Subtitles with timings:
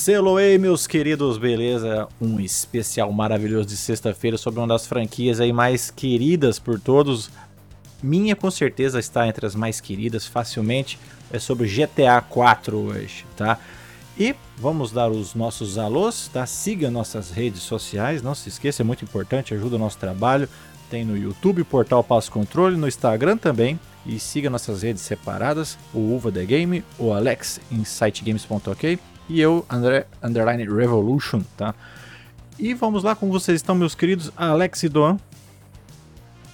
[0.00, 2.08] Selo aí, meus queridos, beleza?
[2.18, 7.30] Um especial maravilhoso de sexta-feira sobre uma das franquias aí mais queridas por todos.
[8.02, 10.98] Minha com certeza está entre as mais queridas, facilmente.
[11.30, 13.58] É sobre GTA 4 hoje, tá?
[14.18, 16.46] E vamos dar os nossos alôs, tá?
[16.46, 20.48] Siga nossas redes sociais, não se esqueça, é muito importante, ajuda o nosso trabalho.
[20.88, 23.78] Tem no YouTube, Portal Passo Controle, no Instagram também.
[24.06, 28.98] E siga nossas redes separadas, o Uva The Game, o Alex em sitegames.ok
[29.30, 31.72] e eu, André Underline Revolution, tá?
[32.58, 35.18] E vamos lá, como vocês estão, meus queridos Alex e Doan?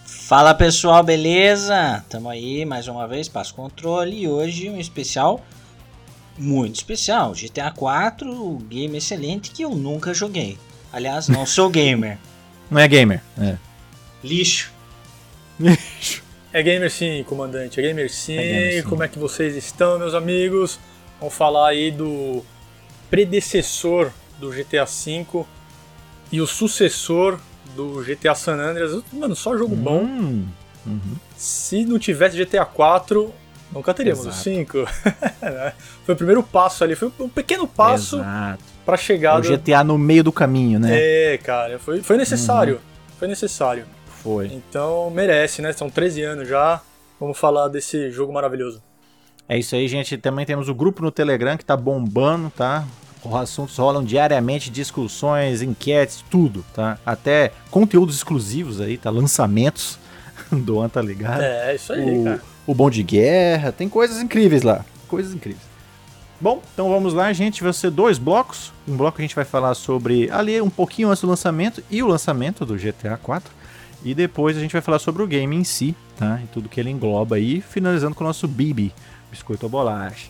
[0.05, 2.05] Fala pessoal, beleza?
[2.11, 5.43] Tamo aí mais uma vez, passo controle e hoje um especial
[6.37, 10.59] muito especial, GTA 4, um game excelente que eu nunca joguei.
[10.93, 12.19] Aliás, não sou gamer.
[12.69, 13.57] Não é gamer, é.
[14.25, 14.73] Lixo.
[15.61, 16.25] Lixo.
[16.53, 18.37] É gamer sim, comandante, é gamer sim.
[18.37, 18.89] É gamer, sim.
[18.89, 20.81] Como é que vocês estão, meus amigos?
[21.21, 22.45] Vamos falar aí do
[23.11, 25.45] predecessor do GTA V
[26.31, 27.39] e o sucessor
[27.75, 29.03] do GTA San Andreas.
[29.13, 30.03] Mano, só jogo hum, bom.
[30.87, 31.17] Uhum.
[31.37, 33.33] Se não tivesse GTA 4,
[33.73, 34.39] nunca teríamos Exato.
[34.39, 34.87] o 5.
[36.05, 38.21] foi o primeiro passo ali, foi um pequeno passo
[38.85, 39.39] para chegar.
[39.39, 40.91] O GTA no meio do caminho, né?
[40.93, 42.75] É, cara, foi, foi necessário.
[42.75, 43.17] Uhum.
[43.19, 43.87] Foi necessário.
[44.23, 44.47] Foi.
[44.47, 45.73] Então merece, né?
[45.73, 46.81] São 13 anos já.
[47.19, 48.83] Vamos falar desse jogo maravilhoso.
[49.49, 50.17] É isso aí, gente.
[50.19, 52.85] Também temos o grupo no Telegram que tá bombando, tá?
[53.25, 56.99] Os assuntos rolam diariamente, discussões, enquetes, tudo, tá?
[57.05, 59.11] Até conteúdos exclusivos aí, tá?
[59.11, 59.99] Lançamentos
[60.51, 61.43] do An, tá ligado?
[61.43, 62.43] É, isso aí, o, cara.
[62.67, 64.85] O Bom de Guerra, tem coisas incríveis lá.
[65.09, 65.65] Coisas incríveis.
[66.41, 67.63] Bom, então vamos lá, gente.
[67.63, 68.73] Vai ser dois blocos.
[68.87, 72.09] Um bloco a gente vai falar sobre ali um pouquinho antes do lançamento e o
[72.09, 73.55] lançamento do GTA 4.
[74.05, 76.41] E depois a gente vai falar sobre o game em si, tá?
[76.45, 78.93] E tudo que ele engloba aí, finalizando com o nosso Bibi
[79.31, 80.29] biscoito ou bolacha.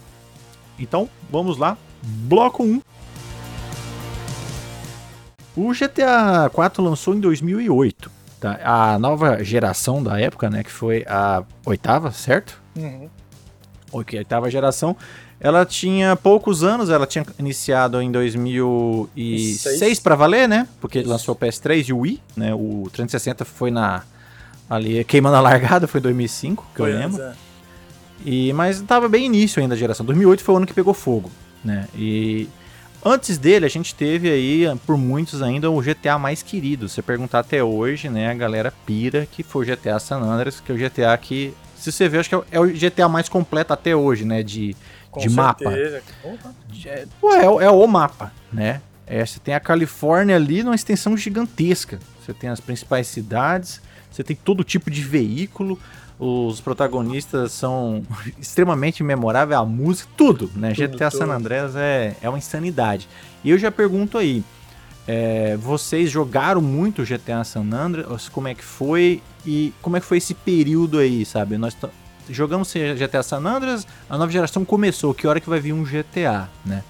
[0.79, 1.77] Então, vamos lá.
[2.03, 2.81] Bloco 1.
[5.57, 8.11] O GTA 4 lançou em 2008.
[8.39, 8.61] Tá?
[8.63, 12.61] A nova geração da época, né, que foi a oitava, certo?
[12.77, 13.09] Uhum.
[13.93, 14.95] Oitava geração.
[15.41, 20.67] Ela tinha poucos anos, ela tinha iniciado em 2006 para valer, né?
[20.81, 22.55] Porque lançou o PS3 e o Wii, né?
[22.55, 24.03] O 360 foi na
[24.69, 27.23] ali queimando a largada, foi em 2005, que foi eu lembro.
[27.23, 27.46] Antes, é.
[28.25, 30.05] E, mas estava bem início ainda da geração.
[30.07, 31.31] 2008 foi o ano que pegou fogo,
[31.65, 31.87] né?
[31.95, 32.49] E
[33.05, 36.89] antes dele a gente teve aí, por muitos ainda, o GTA mais querido.
[36.89, 40.73] Se perguntar até hoje, né, a galera pira que foi o GTA San Andreas, que
[40.73, 43.95] é o GTA que, se você ver, acho que é o GTA mais completo até
[43.95, 44.77] hoje, né, de,
[45.11, 45.73] Com de mapa.
[45.73, 46.03] É,
[46.87, 48.81] é, é o mapa, né?
[49.07, 52.01] É, você tem a Califórnia ali numa extensão gigantesca.
[52.21, 53.81] Você tem as principais cidades,
[54.17, 55.79] você tem todo tipo de veículo,
[56.19, 58.03] os protagonistas são
[58.41, 60.73] extremamente memoráveis, a música, tudo, né?
[60.73, 61.19] Tudo, GTA tudo.
[61.19, 63.09] San Andreas é, é uma insanidade.
[63.45, 64.43] E eu já pergunto aí,
[65.07, 68.29] é, vocês jogaram muito GTA San Andreas?
[68.29, 69.23] Como é que foi?
[69.45, 71.59] E como é que foi esse período aí, sabe?
[71.59, 71.77] Nós
[72.29, 76.49] jogamos GTA San Andreas, a nova geração começou, que hora que vai vir um GTA,
[76.65, 76.83] né?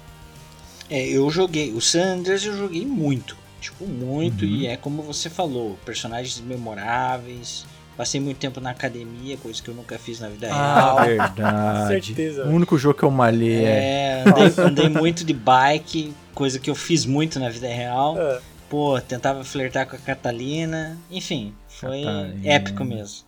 [0.89, 4.51] É, eu joguei, o San Andreas eu joguei muito, tipo, muito, uhum.
[4.51, 7.65] e é como você falou, personagens memoráveis,
[7.97, 11.07] Passei muito tempo na academia, coisa que eu nunca fiz na vida ah, real.
[11.33, 12.05] Verdade.
[12.05, 12.45] Certeza.
[12.45, 14.23] O único jogo que eu malhei é.
[14.23, 18.15] É, andei, andei, muito de bike, coisa que eu fiz muito na vida real.
[18.15, 18.39] É.
[18.69, 20.95] Pô, tentava flertar com a Catalina.
[21.09, 22.47] Enfim, foi Catalina.
[22.47, 23.25] épico mesmo.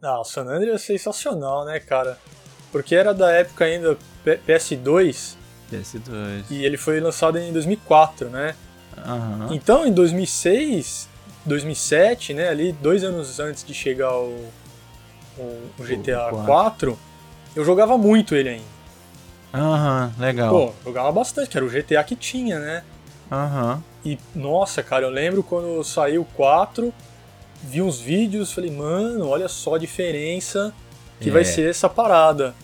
[0.00, 2.16] Não, o San Andreas é sensacional, né, cara?
[2.70, 5.34] Porque era da época ainda PS2.
[5.72, 6.44] PS2.
[6.48, 8.54] E ele foi lançado em 2004, né?
[9.06, 9.54] Uhum.
[9.54, 11.08] Então, em 2006,
[11.44, 14.48] 2007, né, ali dois anos antes de chegar o,
[15.36, 16.98] o, o GTA o 4,
[17.56, 18.78] eu jogava muito ele ainda.
[19.52, 20.50] Aham, uhum, legal.
[20.50, 22.82] Pô, jogava bastante, que era o GTA que tinha, né?
[23.30, 23.74] Aham.
[23.74, 23.82] Uhum.
[24.04, 26.92] E, nossa, cara, eu lembro quando saiu o 4,
[27.62, 30.72] vi uns vídeos, falei, mano, olha só a diferença
[31.20, 31.32] que é.
[31.32, 32.54] vai ser essa parada.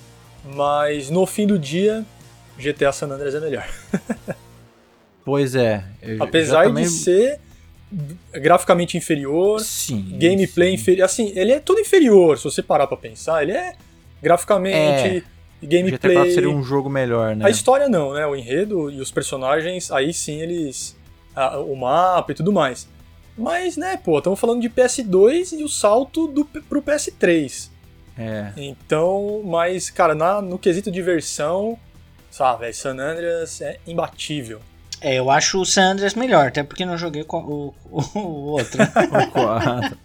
[0.45, 2.05] Mas no fim do dia,
[2.59, 3.67] GTA San Andreas é melhor.
[5.25, 5.85] pois é.
[6.21, 6.85] Apesar também...
[6.85, 7.41] de ser
[8.33, 11.05] graficamente inferior, sim, gameplay inferior.
[11.05, 13.43] Assim, ele é tudo inferior, se você parar pra pensar.
[13.43, 13.75] Ele é
[14.23, 16.17] graficamente, é, gameplay.
[16.17, 17.47] GTA seria um jogo melhor, né?
[17.47, 18.27] A história não, né?
[18.27, 20.97] O enredo e os personagens, aí sim eles.
[21.35, 22.89] A, o mapa e tudo mais.
[23.37, 27.69] Mas, né, pô, estamos falando de PS2 e o salto do, pro PS3.
[28.17, 28.53] É.
[28.57, 31.77] Então, mas, cara, na, no quesito diversão,
[32.31, 34.61] sabe, San Andreas é imbatível.
[35.05, 38.21] É, eu acho o San Andreas melhor, até porque não joguei o, o, o
[38.53, 38.81] outro.
[38.83, 39.99] o 4.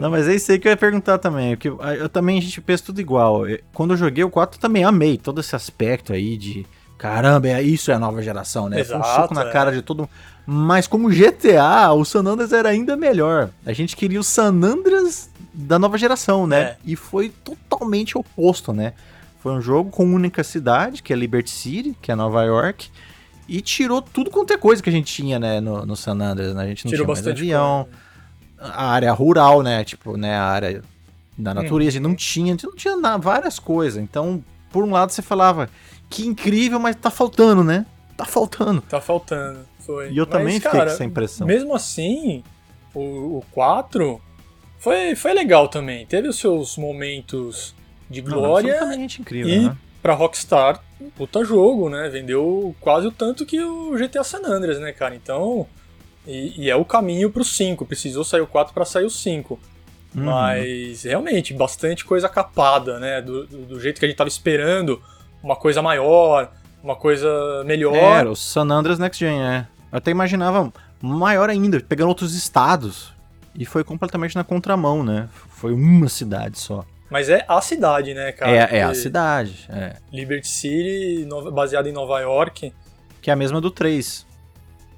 [0.00, 1.54] Não, mas é isso aí que eu ia perguntar também.
[1.98, 3.42] Eu também a gente pensa tudo igual.
[3.74, 6.64] Quando eu joguei o 4, eu também amei todo esse aspecto aí de
[6.96, 8.80] caramba, é, isso é a nova geração, né?
[8.80, 9.52] Exato, Foi um soco na é.
[9.52, 10.10] cara de todo mundo.
[10.46, 13.50] Mas como GTA, o San Andreas era ainda melhor.
[13.66, 16.60] A gente queria o San Andreas da nova geração, né?
[16.60, 16.76] É.
[16.86, 18.94] E foi totalmente oposto, né?
[19.44, 22.88] Foi um jogo com única cidade, que é Liberty City, que é Nova York,
[23.46, 26.54] e tirou tudo quanto é coisa que a gente tinha, né, no, no San Andreas.
[26.54, 26.62] Né?
[26.62, 27.86] A gente não Tirou tinha mais bastante avião,
[28.58, 29.84] a área rural, né?
[29.84, 30.82] Tipo, né, a área
[31.36, 34.02] da natureza, a gente não tinha, a gente não tinha várias coisas.
[34.02, 34.42] Então,
[34.72, 35.68] por um lado você falava,
[36.08, 37.84] que incrível, mas tá faltando, né?
[38.16, 38.80] Tá faltando.
[38.80, 39.58] Tá faltando.
[39.80, 40.10] Foi.
[40.10, 41.46] E eu também fiquei com essa impressão.
[41.46, 42.42] Mesmo assim,
[42.94, 44.18] o, o 4
[44.78, 46.06] foi, foi legal também.
[46.06, 47.74] Teve os seus momentos
[48.08, 48.72] de Não, glória.
[48.72, 49.76] absolutamente incrível, e né?
[50.02, 50.82] pra Rockstar,
[51.16, 52.08] puta jogo, né?
[52.08, 55.14] Vendeu quase o tanto que o GTA San Andreas, né, cara?
[55.14, 55.66] Então.
[56.26, 57.84] E, e é o caminho pro 5.
[57.84, 59.58] Precisou sair o 4 pra sair o 5.
[60.14, 60.24] Uhum.
[60.24, 63.20] Mas realmente, bastante coisa capada, né?
[63.20, 65.02] Do, do, do jeito que a gente tava esperando.
[65.42, 66.50] Uma coisa maior,
[66.82, 67.28] uma coisa
[67.64, 67.94] melhor.
[67.94, 69.66] Era, o San Andreas Next Gen, é.
[69.92, 73.12] Eu até imaginava maior ainda, pegando outros estados.
[73.54, 75.28] E foi completamente na contramão, né?
[75.48, 76.84] Foi uma cidade só.
[77.14, 78.50] Mas é a cidade, né, cara?
[78.50, 79.94] é, é a cidade, é.
[80.12, 82.74] Liberty City, baseada em Nova York,
[83.22, 84.26] Que é a mesma do 3,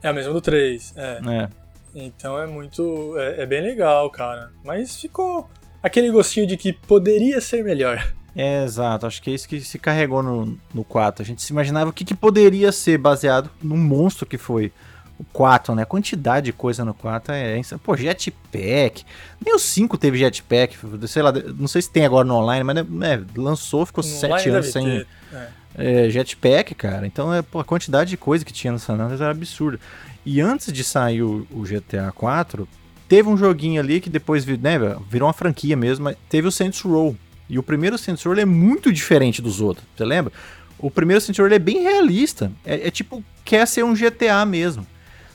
[0.02, 0.94] é a mesma do 3.
[0.96, 1.20] É.
[1.20, 1.50] né?
[1.94, 3.14] Então é muito.
[3.18, 4.50] É, é bem legal, cara.
[4.64, 5.46] Mas ficou
[5.82, 8.02] aquele gostinho de que poderia ser melhor.
[8.34, 11.22] É, exato, acho que é isso que se carregou no, no 4.
[11.22, 14.72] A gente se imaginava o que, que poderia ser baseado no monstro que foi
[15.18, 15.82] o 4, né?
[15.82, 17.80] A quantidade de coisa no 4 é insano.
[17.82, 19.04] Pô, jetpack.
[19.44, 20.76] Nem o 5 teve jetpack,
[21.08, 24.26] sei lá, não sei se tem agora no online, mas né, lançou, ficou No 7
[24.26, 26.06] online anos sem, ter, é.
[26.06, 27.06] é, jetpack, cara.
[27.06, 29.80] Então, é, pô, a quantidade de coisa que tinha no San Andreas era absurda.
[30.24, 32.68] E antes de sair o, o GTA 4,
[33.08, 34.78] teve um joguinho ali que depois né,
[35.08, 37.16] virou uma franquia mesmo, teve o Saints Row.
[37.48, 40.32] E o primeiro Saints Row é muito diferente dos outros, você lembra?
[40.78, 42.52] O primeiro Saints Row é bem realista.
[42.64, 44.86] É, é tipo, quer ser um GTA mesmo.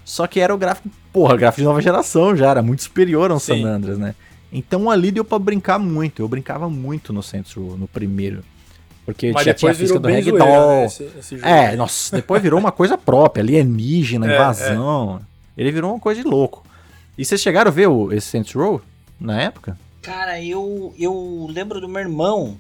[0.04, 3.40] Só que era o gráfico, porra, gráfico de nova geração já, era muito superior ao
[3.40, 3.62] Sim.
[3.62, 4.16] San Andreas, né?
[4.52, 6.22] Então ali deu pra brincar muito.
[6.22, 8.44] Eu brincava muito no Saints Row, no primeiro.
[9.06, 10.38] Porque Mas já tinha a física do Ragdoll.
[10.40, 11.48] né, esse, esse jogo.
[11.48, 15.22] É, nossa, depois virou uma coisa própria, alienígena, É, invasão.
[15.58, 16.64] Ele virou uma coisa de louco.
[17.18, 18.82] E vocês chegaram a ver o, esse Saints Row
[19.20, 19.78] na época?
[20.02, 22.58] Cara, eu, eu lembro do meu irmão.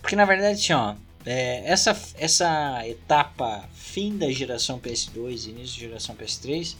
[0.00, 0.94] Porque na verdade, assim, ó.
[1.24, 6.76] É, essa, essa etapa fim da geração PS2 e início da geração PS3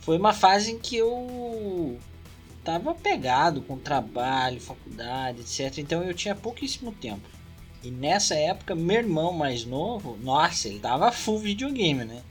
[0.00, 1.98] foi uma fase em que eu
[2.62, 5.78] tava pegado com trabalho, faculdade, etc.
[5.78, 7.28] Então eu tinha pouquíssimo tempo.
[7.82, 12.22] E nessa época, meu irmão mais novo, nossa, ele tava full videogame, né?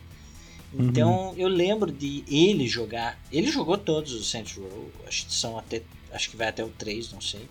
[0.77, 3.17] Então eu lembro de ele jogar.
[3.31, 5.81] Ele jogou todos os Saints Row, acho que são até.
[6.11, 7.47] Acho que vai até o 3, não sei.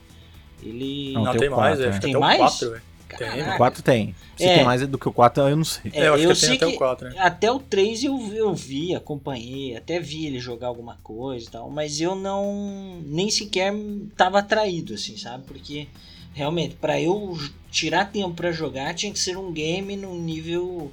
[0.62, 1.12] Ele.
[1.12, 1.97] Não, Não, tem tem, mais, quatro, acho que né?
[1.97, 2.38] até Tem o mais?
[2.38, 2.83] 4,
[3.18, 3.30] velho.
[3.37, 3.54] Caraca.
[3.54, 4.14] O 4 tem.
[4.37, 4.54] Se É.
[4.56, 5.90] tem mais do que o 4, eu não sei.
[5.94, 7.14] É, eu acho que sei tem até o 4, né?
[7.18, 11.71] Até o 3 eu, eu vi, acompanhei, até vi ele jogar alguma coisa e tal,
[11.71, 13.00] mas eu não.
[13.06, 13.73] nem sequer
[14.16, 15.44] tava atraído, assim, sabe?
[15.47, 15.87] Porque
[16.33, 17.38] realmente, pra eu
[17.71, 20.90] tirar tempo pra jogar, tinha que ser um game no nível.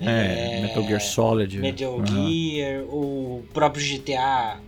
[0.00, 1.58] É, Metal Gear Solid.
[1.58, 2.06] Metal Aham.
[2.06, 4.58] Gear, o próprio GTA,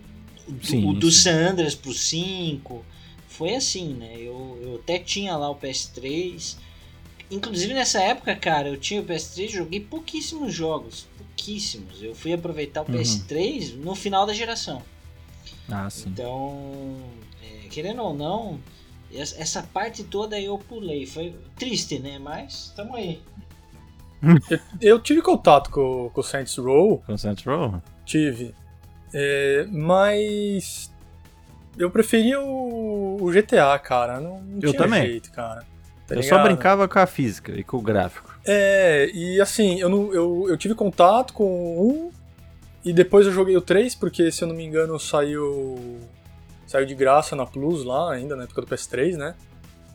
[0.47, 1.21] o, do- Sim, o do sim.
[1.23, 2.85] San Andreas pro 5.
[3.29, 4.13] Foi assim, né?
[4.19, 6.57] Eu, eu até tinha lá o PS3.
[7.33, 11.07] Inclusive nessa época, cara, eu tinha o PS3 e joguei pouquíssimos jogos.
[11.17, 12.03] Pouquíssimos.
[12.03, 12.99] Eu fui aproveitar o Uhum.
[12.99, 14.83] PS3 no final da geração.
[15.71, 16.11] Ah, sim.
[16.11, 16.99] Então,
[17.43, 18.61] é, querendo ou não,
[19.13, 21.07] essa parte toda eu pulei.
[21.07, 22.19] Foi triste, né?
[22.19, 23.21] Mas tamo aí.
[24.81, 27.83] Eu tive contato com, com o Saints Row, Com Saints Row?
[28.05, 28.55] tive.
[29.13, 30.93] É, mas.
[31.77, 34.21] Eu preferia o, o GTA, cara.
[34.21, 35.03] Não, não Eu tinha também.
[35.07, 35.67] jeito, cara.
[36.15, 38.33] Tá eu só brincava com a física e com o gráfico.
[38.45, 41.45] É, e assim, eu, não, eu, eu tive contato com
[41.81, 42.11] 1
[42.85, 45.99] e depois eu joguei o 3, porque se eu não me engano saiu.
[46.67, 49.35] Saiu de graça na Plus lá, ainda na época do PS3, né?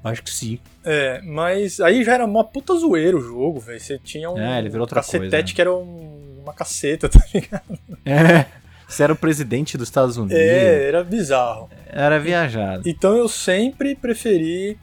[0.04, 0.60] Acho que sim.
[0.86, 3.80] É, mas aí já era uma puta zoeira o jogo, velho.
[3.80, 5.54] Você tinha um É, ele virou outra cacetete coisa, né?
[5.54, 7.80] que era um- uma caceta, tá ligado?
[8.06, 8.46] É.
[8.88, 10.38] Você era o presidente dos Estados Unidos.
[10.38, 11.70] É, era bizarro.
[11.88, 12.88] Era viajado.
[12.88, 14.80] Então eu sempre preferi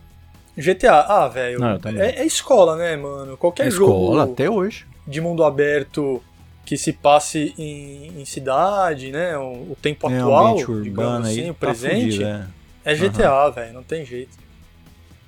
[0.56, 1.00] GTA.
[1.00, 1.58] Ah, velho,
[1.98, 3.36] é, é escola, né, mano?
[3.36, 4.86] Qualquer É jogo escola até hoje.
[5.06, 6.22] de mundo aberto
[6.64, 9.36] que se passe em, em cidade, né?
[9.36, 11.50] O, o tempo é, atual, urbano digamos assim, aí.
[11.50, 12.46] o tá presente, fudido, é.
[12.84, 14.36] é GTA, velho, não tem jeito.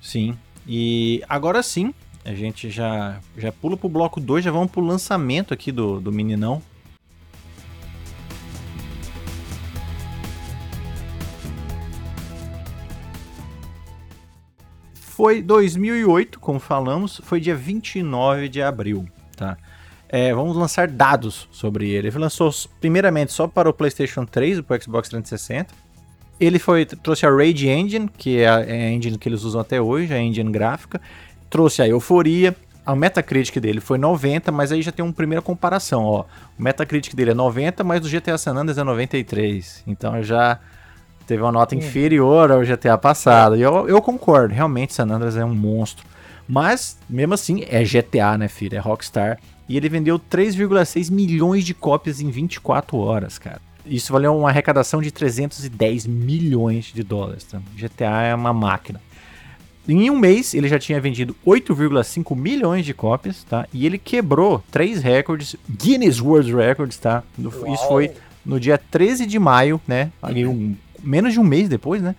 [0.01, 0.37] Sim.
[0.67, 1.93] E agora sim,
[2.25, 6.11] a gente já, já pula pro bloco 2, já vamos pro lançamento aqui do, do
[6.11, 6.61] Meninão.
[15.17, 19.07] Foi 2008, como falamos, foi dia 29 de abril.
[19.35, 19.57] tá?
[20.07, 22.09] É, vamos lançar dados sobre ele.
[22.09, 25.73] Ele lançou primeiramente só para o PlayStation 3 e para o Xbox 360.
[26.39, 29.59] Ele foi trouxe a Rage Engine, que é a, é a engine que eles usam
[29.59, 31.01] até hoje, a engine gráfica.
[31.49, 32.55] Trouxe a Euforia.
[32.85, 36.25] A Metacritic dele foi 90, mas aí já tem uma primeira comparação, ó.
[36.59, 39.83] O Metacritic dele é 90, mas o GTA San Andreas é 93.
[39.87, 40.59] Então já
[41.27, 43.55] teve uma nota inferior ao GTA passado.
[43.55, 46.05] E eu, eu concordo, realmente San Andreas é um monstro.
[46.47, 48.77] Mas, mesmo assim, é GTA, né, filho?
[48.77, 49.37] É Rockstar.
[49.67, 53.61] E ele vendeu 3,6 milhões de cópias em 24 horas, cara.
[53.85, 57.43] Isso valeu uma arrecadação de 310 milhões de dólares.
[57.43, 57.59] Tá?
[57.75, 59.01] GTA é uma máquina.
[59.87, 63.65] Em um mês, ele já tinha vendido 8,5 milhões de cópias, tá?
[63.73, 67.23] E ele quebrou três recordes, Guinness World Records, tá?
[67.39, 67.73] Uau.
[67.73, 68.11] Isso foi
[68.45, 70.11] no dia 13 de maio, né?
[70.49, 72.15] Um, menos de um mês depois, né?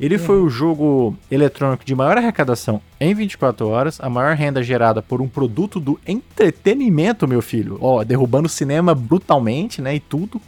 [0.00, 5.00] Ele foi o jogo eletrônico de maior arrecadação em 24 horas, a maior renda gerada
[5.00, 7.78] por um produto do entretenimento, meu filho.
[7.80, 9.94] Ó, derrubando o cinema brutalmente, né?
[9.94, 10.40] E tudo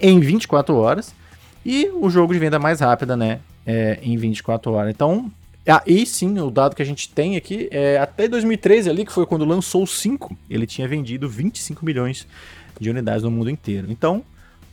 [0.00, 1.14] em 24 horas.
[1.64, 3.38] E o jogo de venda mais rápida, né?
[3.64, 4.90] É, em 24 horas.
[4.90, 5.30] Então,
[5.66, 9.26] aí sim, o dado que a gente tem aqui é até 2013 ali, que foi
[9.26, 12.26] quando lançou o 5, ele tinha vendido 25 milhões
[12.80, 13.86] de unidades no mundo inteiro.
[13.90, 14.24] Então,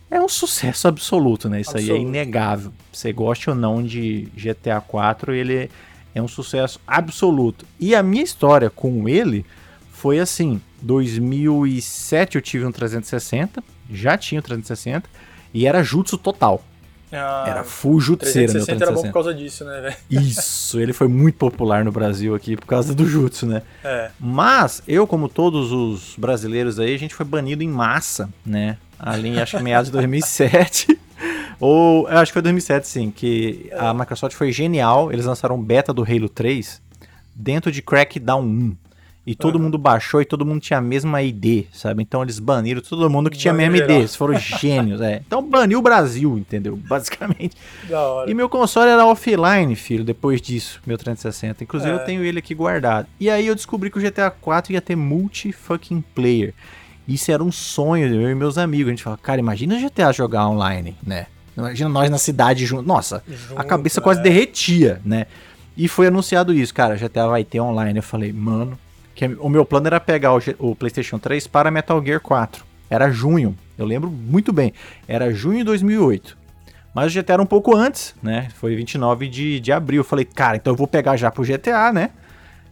[0.09, 1.61] é um sucesso absoluto, né?
[1.61, 1.93] Isso absoluto.
[1.93, 2.71] aí é inegável.
[2.91, 5.69] Você goste ou não de GTA 4, ele
[6.13, 7.65] é um sucesso absoluto.
[7.79, 9.45] E a minha história com ele
[9.91, 15.09] foi assim: 2007 eu tive um 360, já tinha o 360
[15.53, 16.63] e era jutsu total.
[17.15, 19.95] Ah, era full jutseira, 360 era bom por causa disso, né, velho?
[20.23, 23.61] Isso, ele foi muito popular no Brasil aqui por causa do jutsu, né?
[23.83, 24.11] É.
[24.19, 28.77] Mas eu, como todos os brasileiros aí, a gente foi banido em massa, né?
[28.99, 30.99] ali em acho que meados de 2007.
[31.59, 35.11] Ou, eu acho que foi 2007, sim, que a Microsoft foi genial.
[35.11, 36.81] Eles lançaram beta do Halo 3
[37.33, 38.77] dentro de Crackdown 1.
[39.25, 39.63] E todo uhum.
[39.63, 42.03] mundo baixou e todo mundo tinha a mesma ID, sabe?
[42.03, 43.89] Então eles baniram todo mundo que tinha a mesma ID.
[43.89, 45.21] Eles foram gênios, é.
[45.25, 46.75] Então baniu o Brasil, entendeu?
[46.87, 47.55] Basicamente.
[48.27, 51.63] E meu console era offline, filho, depois disso, meu 360.
[51.63, 51.95] Inclusive é.
[51.95, 53.07] eu tenho ele aqui guardado.
[53.19, 56.53] E aí eu descobri que o GTA 4 ia ter multi-fucking player.
[57.07, 58.87] Isso era um sonho eu e meus amigos.
[58.87, 61.27] A gente fala, cara, imagina GTA jogar online, né?
[61.57, 62.85] Imagina nós na cidade juntos.
[62.85, 64.23] Nossa, Junto, a cabeça quase é.
[64.23, 65.25] derretia, né?
[65.77, 67.99] E foi anunciado isso, cara, GTA vai ter online.
[67.99, 68.77] Eu falei, mano,
[69.15, 72.65] que o meu plano era pegar o, o PlayStation 3 para Metal Gear 4.
[72.89, 74.73] Era junho, eu lembro muito bem.
[75.07, 76.37] Era junho de 2008.
[76.93, 78.49] Mas o GTA era um pouco antes, né?
[78.55, 80.01] Foi 29 de, de abril.
[80.01, 82.11] Eu falei, cara, então eu vou pegar já pro GTA, né?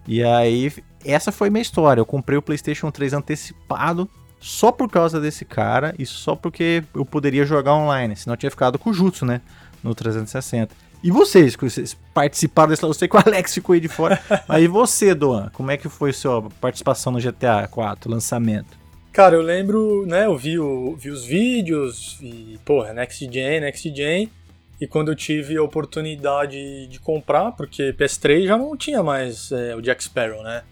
[0.08, 0.72] E aí,
[1.04, 2.00] essa foi minha história.
[2.00, 4.10] Eu comprei o PlayStation 3 antecipado
[4.40, 8.50] só por causa desse cara e só porque eu poderia jogar online, senão eu tinha
[8.50, 9.42] ficado com o Jutsu, né?
[9.82, 10.76] No 360.
[11.04, 14.22] E vocês, que vocês participaram desse eu sei que o Alex ficou aí de fora.
[14.48, 18.78] Aí você, Doan, como é que foi a sua participação no GTA 4, lançamento?
[19.12, 23.94] Cara, eu lembro, né, eu vi, o, vi os vídeos e, porra, Next Gen, Next
[23.94, 24.32] Gen.
[24.80, 29.76] E quando eu tive a oportunidade de comprar, porque PS3 já não tinha mais é,
[29.76, 30.64] o Jack Sparrow, né?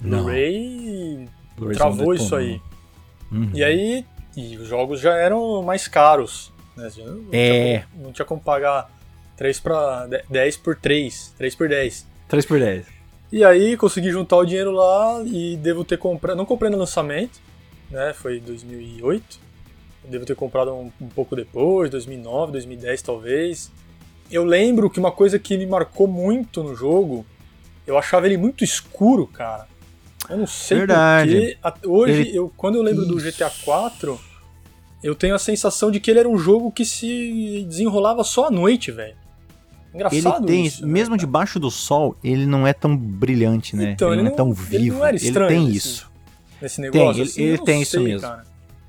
[0.00, 1.28] Blu-ray
[1.74, 2.60] travou isso aí.
[3.30, 3.50] Uhum.
[3.52, 4.04] E aí,
[4.36, 6.52] e os jogos já eram mais caros.
[6.76, 6.88] Né?
[6.96, 7.78] Não é.
[7.78, 8.90] Tinha, não tinha como pagar
[9.42, 12.06] 3 para 10 por 3, 3 por 10.
[12.28, 12.86] 3 por 10.
[13.32, 17.40] E aí consegui juntar o dinheiro lá e devo ter comprado, não comprei no lançamento,
[17.90, 18.12] né?
[18.14, 19.40] Foi 2008.
[20.04, 23.72] Devo ter comprado um, um pouco depois, 2009, 2010 talvez.
[24.30, 27.26] Eu lembro que uma coisa que me marcou muito no jogo,
[27.84, 29.66] eu achava ele muito escuro, cara.
[30.30, 31.58] Eu não sei Verdade.
[31.60, 32.36] porque hoje, ele...
[32.36, 34.20] eu, quando eu lembro do GTA 4,
[35.02, 38.50] eu tenho a sensação de que ele era um jogo que se desenrolava só à
[38.52, 39.20] noite, velho.
[39.94, 43.90] Engraçado ele tem, isso, né, mesmo debaixo do sol, ele não é tão brilhante, né?
[43.92, 44.74] Então, ele, ele não é tão vivo.
[44.74, 46.12] Ele, não era ele tem nesse, isso.
[46.60, 48.28] Nesse negócio, tem, assim, ele, ele tem sei, isso mesmo.
[48.28, 48.44] Cara.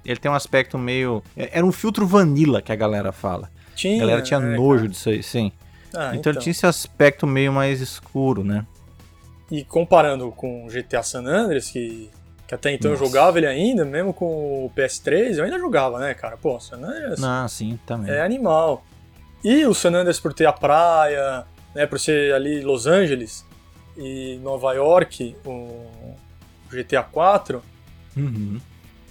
[0.06, 1.24] Ele tem um aspecto meio.
[1.36, 3.50] É, era um filtro vanilla que a galera fala.
[3.76, 4.90] Tinha, a galera tinha é, nojo cara.
[4.90, 5.52] disso aí, sim.
[5.94, 8.66] Ah, então, então, ele tinha esse aspecto meio mais escuro, né?
[9.52, 12.10] E comparando com o GTA San Andreas, que,
[12.48, 13.04] que até então Nossa.
[13.04, 16.38] eu jogava ele ainda, mesmo com o PS3, eu ainda jogava, né, cara?
[16.38, 18.12] Pô, San Andreas Ah, sim, também.
[18.12, 18.84] é animal.
[19.44, 21.46] E o San Andreas por ter a praia,
[21.76, 23.46] né, por ser ali Los Angeles
[23.98, 26.16] e Nova York, o
[26.72, 27.62] GTA 4,
[28.16, 28.60] Uhum.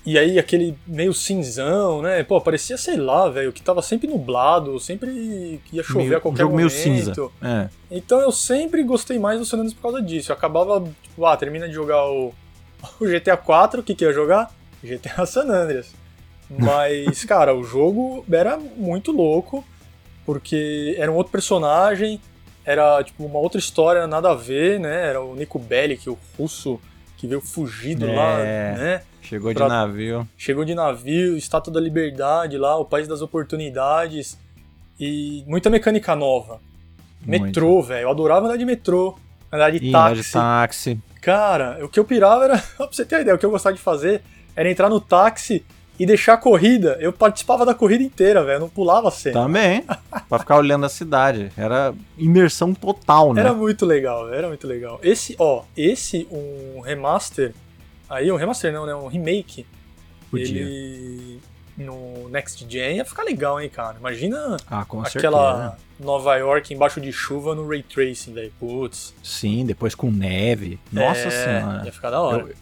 [0.06, 2.22] e aí aquele meio cinzão, né?
[2.24, 6.42] Pô, parecia, sei lá, velho, que tava sempre nublado, sempre ia chover Meio- a qualquer
[6.42, 6.82] jogo meio momento.
[6.82, 7.30] cinza.
[7.42, 7.68] É.
[7.90, 10.32] Então eu sempre gostei mais do San Andreas por causa disso.
[10.32, 12.32] Eu acabava, tipo, ah, termina de jogar o,
[13.00, 14.50] o GTA 4, o que que ia jogar?
[14.82, 15.92] GTA San Andreas.
[16.50, 19.64] Mas, cara, o jogo era muito louco,
[20.24, 22.20] porque era um outro personagem,
[22.64, 25.08] era tipo uma outra história, nada a ver, né?
[25.08, 26.80] Era o Nico Bellic, o russo,
[27.16, 29.02] que veio fugido é, lá, né?
[29.20, 29.66] Chegou pra...
[29.66, 30.28] de navio.
[30.36, 34.38] Chegou de navio, Estátua da Liberdade lá, o País das Oportunidades.
[34.98, 36.60] E muita mecânica nova.
[37.24, 37.46] Muito.
[37.46, 38.02] Metrô, velho.
[38.02, 39.16] Eu adorava andar de metrô,
[39.50, 40.22] andar de Ih, táxi.
[40.22, 41.00] de táxi.
[41.20, 42.58] Cara, o que eu pirava era.
[42.76, 44.22] pra você ter uma ideia, o que eu gostava de fazer
[44.54, 45.64] era entrar no táxi
[46.02, 46.98] e deixar a corrida.
[47.00, 48.58] Eu participava da corrida inteira, velho.
[48.58, 49.40] Não pulava a cena.
[49.40, 49.84] Também.
[50.28, 51.52] pra ficar olhando a cidade.
[51.56, 53.40] Era imersão total, né?
[53.40, 54.98] Era muito legal, era muito legal.
[55.00, 57.54] Esse, ó, esse, um remaster.
[58.10, 58.92] Aí, um remaster não, né?
[58.96, 59.64] Um remake.
[60.28, 60.62] Podia.
[60.62, 61.40] Ele.
[61.76, 63.96] No Next Gen ia ficar legal, hein, cara.
[63.98, 65.76] Imagina ah, aquela certeza.
[66.00, 68.52] Nova York embaixo de chuva no Ray Tracing, velho.
[68.58, 69.14] Putz.
[69.22, 70.80] Sim, depois com neve.
[70.92, 71.82] Nossa é, senhora.
[71.84, 72.42] Ia ficar da hora.
[72.42, 72.54] Eu,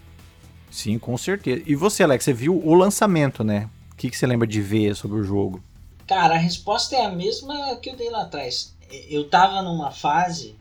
[0.71, 1.61] Sim, com certeza.
[1.67, 3.69] E você, Alex, você viu o lançamento, né?
[3.91, 5.61] O que, que você lembra de ver sobre o jogo?
[6.07, 8.73] Cara, a resposta é a mesma que eu dei lá atrás.
[9.09, 10.55] Eu tava numa fase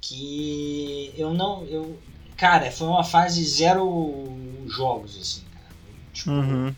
[0.00, 1.64] que eu não.
[1.64, 1.98] Eu,
[2.36, 4.24] cara, foi uma fase zero
[4.68, 5.66] jogos, assim, cara.
[6.12, 6.74] Tipo, uhum.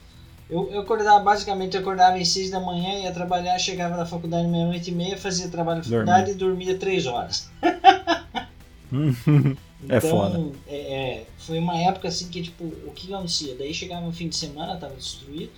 [0.48, 4.48] eu, eu acordava, basicamente, eu acordava às seis da manhã, ia trabalhar, chegava da faculdade
[4.48, 7.50] meia-noite e meia, fazia trabalho na faculdade e dormia três horas.
[9.82, 10.52] É então, é foda.
[10.66, 13.54] É, foi uma época assim que, tipo, o que acontecia?
[13.54, 15.52] Daí chegava no fim de semana, tava destruído,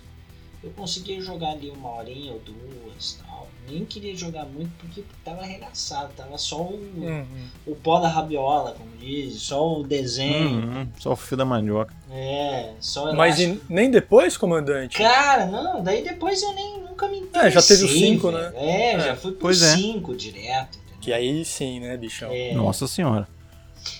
[0.63, 3.49] eu conseguia jogar ali uma horinha ou duas tal.
[3.67, 7.25] Nem queria jogar muito porque tava arregaçado, tava só o, uhum.
[7.65, 10.59] o pó da rabiola, como diz, só o desenho.
[10.59, 10.87] Uhum.
[10.99, 11.93] Só o fio da mandioca.
[12.11, 13.37] É, só Mas
[13.69, 14.97] nem depois, comandante?
[14.97, 17.47] Cara, não, daí depois eu nem nunca me interessei.
[17.47, 18.51] É, já teve o 5, né?
[18.55, 20.15] É, é, já fui pro 5 é.
[20.15, 20.77] direto.
[20.77, 20.99] Entendeu?
[20.99, 22.29] Que aí sim, né, bichão?
[22.31, 22.53] É.
[22.53, 23.27] Nossa senhora.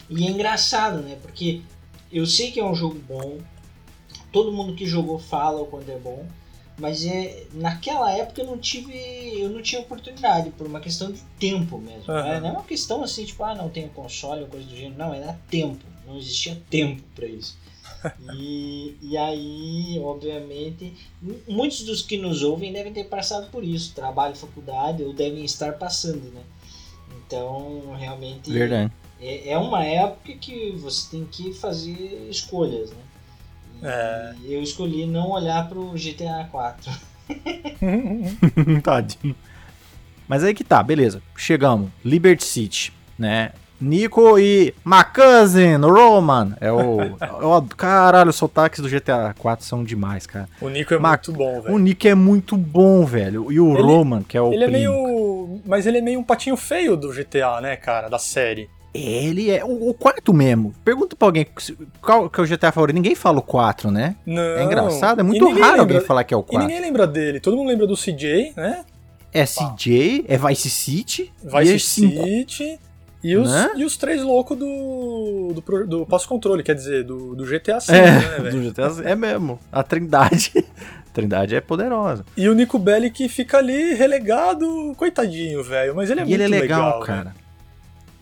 [0.10, 1.18] E é engraçado, né?
[1.22, 1.62] Porque
[2.12, 3.40] eu sei que é um jogo bom,
[4.32, 6.26] todo mundo que jogou fala o quanto é bom,
[6.78, 8.94] mas é, naquela época eu não tive
[9.40, 12.12] eu não tinha oportunidade por uma questão de tempo mesmo.
[12.12, 12.24] Uhum.
[12.24, 12.40] Né?
[12.40, 15.14] Não é uma questão assim tipo ah não tenho console ou coisa do gênero, não
[15.14, 17.58] era tempo, não existia tempo para isso.
[18.36, 20.92] e, e aí, obviamente,
[21.48, 25.74] muitos dos que nos ouvem devem ter passado por isso, trabalho, faculdade, ou devem estar
[25.74, 26.42] passando, né?
[27.28, 28.52] Então, realmente.
[28.52, 28.92] Verdade
[29.22, 32.98] é, é uma época que você tem que fazer escolhas, né?
[34.44, 34.58] E é.
[34.58, 36.92] eu escolhi não olhar pro GTA 4.
[38.84, 39.36] Tadinho.
[40.28, 41.22] Mas aí que tá, beleza.
[41.36, 41.90] Chegamos.
[42.06, 43.52] Liberty City, né?
[43.82, 46.56] Nico e my cousin, Roman.
[46.62, 47.02] É o.
[47.20, 50.48] é o caralho, os sotaques do GTA 4 são demais, cara.
[50.62, 51.76] O Nico é Ma muito bom, velho.
[51.76, 53.52] O Nico é muito bom, velho.
[53.52, 54.54] E o ele, Roman, que é o.
[54.54, 54.78] Ele primo.
[54.78, 55.62] é meio.
[55.66, 58.08] Mas ele é meio um patinho feio do GTA, né, cara?
[58.08, 58.70] Da série.
[58.94, 60.74] Ele é o, o quarto mesmo.
[60.84, 61.48] Pergunta pra alguém
[62.02, 62.96] qual que é o GTA favorito.
[62.96, 64.16] Ninguém fala o 4, né?
[64.26, 64.42] Não.
[64.42, 66.62] É engraçado, é muito raro lembra, alguém falar que é o 4.
[66.62, 67.40] E ninguém lembra dele.
[67.40, 68.84] Todo mundo lembra do CJ, né?
[69.34, 71.32] É CJ, é Vice City.
[71.42, 72.80] Vice City.
[73.24, 73.72] E os, né?
[73.76, 78.12] e os três loucos do, do, do passo-controle, quer dizer, do, do GTA V, é,
[78.12, 78.52] né, velho?
[78.52, 79.60] Do GTA V, é mesmo.
[79.72, 80.52] A Trindade.
[80.56, 82.26] A Trindade é poderosa.
[82.36, 85.96] E o Nico Belli que fica ali relegado, coitadinho, velho.
[85.96, 87.36] Mas ele é e muito ele é legal, legal cara.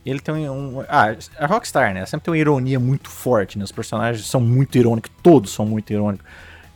[0.09, 0.81] Ele tem um.
[0.87, 2.05] Ah, a Rockstar, né?
[2.05, 3.63] Sempre tem uma ironia muito forte, né?
[3.63, 6.25] Os personagens são muito irônicos, todos são muito irônicos.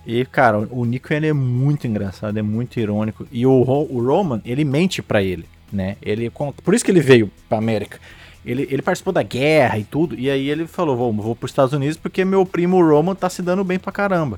[0.05, 3.25] E, cara, o Nico ele é muito engraçado, é muito irônico.
[3.31, 5.95] E o, o Roman, ele mente para ele, né?
[6.01, 7.99] Ele Por isso que ele veio pra América.
[8.45, 11.73] Ele, ele participou da guerra e tudo, e aí ele falou: vou, vou pros Estados
[11.73, 14.37] Unidos porque meu primo Roman tá se dando bem pra caramba.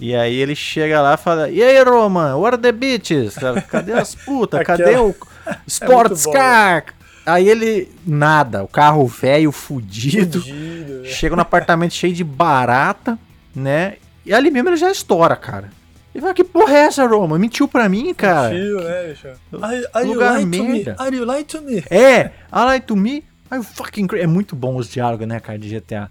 [0.00, 3.36] E aí ele chega lá e fala: E aí, Roman, what are the bitches?
[3.68, 4.62] Cadê as putas?
[4.66, 5.14] Cadê o
[5.46, 6.84] é Sports é Car?
[7.24, 11.08] Aí ele, nada, o carro velho, fudido, fudido é.
[11.08, 13.18] chega no apartamento cheio de barata,
[13.54, 13.96] né?
[14.24, 15.70] E ali mesmo ele já estoura, cara.
[16.14, 17.38] Ele fala, que porra é essa, Roma?
[17.38, 18.50] Mentiu pra mim, cara.
[18.54, 19.28] Mentiu, né, bicho?
[19.62, 20.96] Are, are Lugar you merda.
[20.98, 21.84] Are you lying to me?
[21.90, 23.24] É, are you to me?
[23.50, 24.24] Are fucking crazy?
[24.24, 26.10] É muito bom os diálogos, né, cara, de GTA.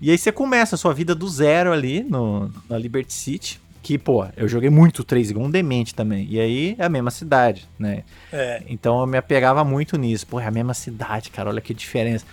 [0.00, 3.96] E aí você começa a sua vida do zero ali no, na Liberty City que,
[3.98, 6.26] pô, eu joguei muito 3 igual um demente também.
[6.28, 8.04] E aí é a mesma cidade, né?
[8.32, 8.62] É.
[8.68, 10.26] Então eu me apegava muito nisso.
[10.26, 12.24] Pô, é a mesma cidade, cara, olha que diferença.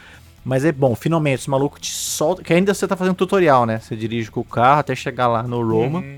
[0.44, 2.44] Mas é bom, finalmente, esse maluco te solta.
[2.44, 3.80] Que ainda você tá fazendo tutorial, né?
[3.80, 6.00] Você dirige com o carro até chegar lá no Roma.
[6.00, 6.18] Uhum.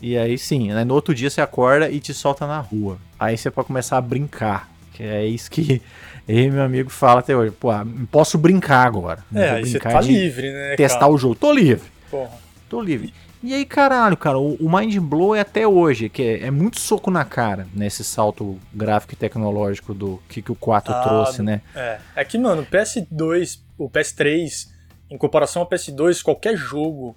[0.00, 0.84] E aí sim, né?
[0.84, 2.98] no outro dia você acorda e te solta na rua.
[3.20, 4.68] Aí você pode começar a brincar.
[4.94, 5.80] Que é isso que
[6.26, 7.52] meu amigo, fala até hoje.
[7.52, 7.68] Pô,
[8.10, 9.24] posso brincar agora.
[9.34, 10.76] É, aí você tá livre, né?
[10.76, 11.12] Testar cara?
[11.12, 11.34] o jogo.
[11.34, 11.88] Tô livre.
[12.10, 12.30] Porra.
[12.68, 13.12] Tô livre.
[13.42, 16.78] E aí, caralho, cara, o, o Mind Blow é até hoje, que é, é, muito
[16.78, 21.42] soco na cara nesse salto gráfico e tecnológico do que, que o 4 ah, trouxe,
[21.42, 21.60] né?
[21.74, 21.98] É.
[22.14, 24.68] É que, mano, o PS2, o PS3,
[25.10, 27.16] em comparação ao PS2, qualquer jogo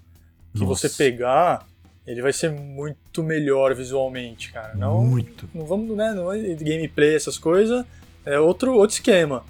[0.53, 0.87] que Nossa.
[0.87, 1.65] você pegar,
[2.07, 4.73] ele vai ser muito melhor visualmente, cara.
[4.73, 5.47] Não, muito.
[5.53, 6.11] Não vamos, né?
[6.13, 7.85] Não é gameplay, essas coisas.
[8.25, 9.43] É outro, outro esquema.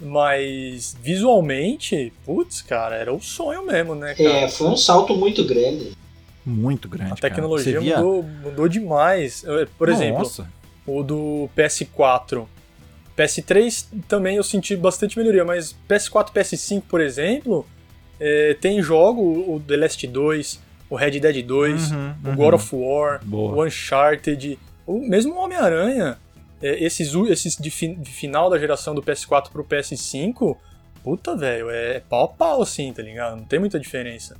[0.00, 4.28] Mas visualmente, putz, cara, era o sonho mesmo, né, cara?
[4.28, 5.92] É, foi um salto muito grande.
[6.48, 7.12] Muito grande.
[7.12, 7.98] A tecnologia via...
[7.98, 9.44] mudou, mudou demais.
[9.76, 10.02] Por Nossa.
[10.04, 10.46] exemplo,
[10.86, 12.46] o do PS4.
[13.16, 17.66] PS3 também eu senti bastante melhoria, mas PS4 PS5, por exemplo,
[18.20, 22.74] é, tem jogo, o The Last 2, o Red Dead 2, uhum, o God of
[22.74, 23.56] War, Boa.
[23.56, 26.16] o Uncharted, o mesmo Homem-Aranha,
[26.62, 30.56] é, esses, esses de, fi, de, final da geração do PS4 pro PS5,
[31.02, 33.36] puta, velho, é pau a pau assim, tá ligado?
[33.36, 34.36] Não tem muita diferença.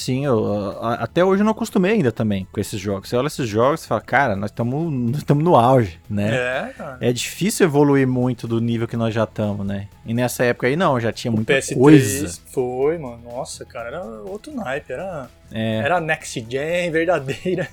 [0.00, 3.06] Sim, eu, até hoje eu não acostumei ainda também com esses jogos.
[3.06, 4.90] Você olha esses jogos e fala, cara, nós estamos
[5.44, 6.34] no auge, né?
[6.34, 6.98] É, cara.
[7.02, 9.88] É difícil evoluir muito do nível que nós já estamos, né?
[10.06, 12.40] E nessa época aí não, já tinha muita o PS3 coisa.
[12.46, 13.20] Foi, mano.
[13.24, 15.76] Nossa, cara, era outro naipe, era, é.
[15.84, 17.68] era next gen verdadeira.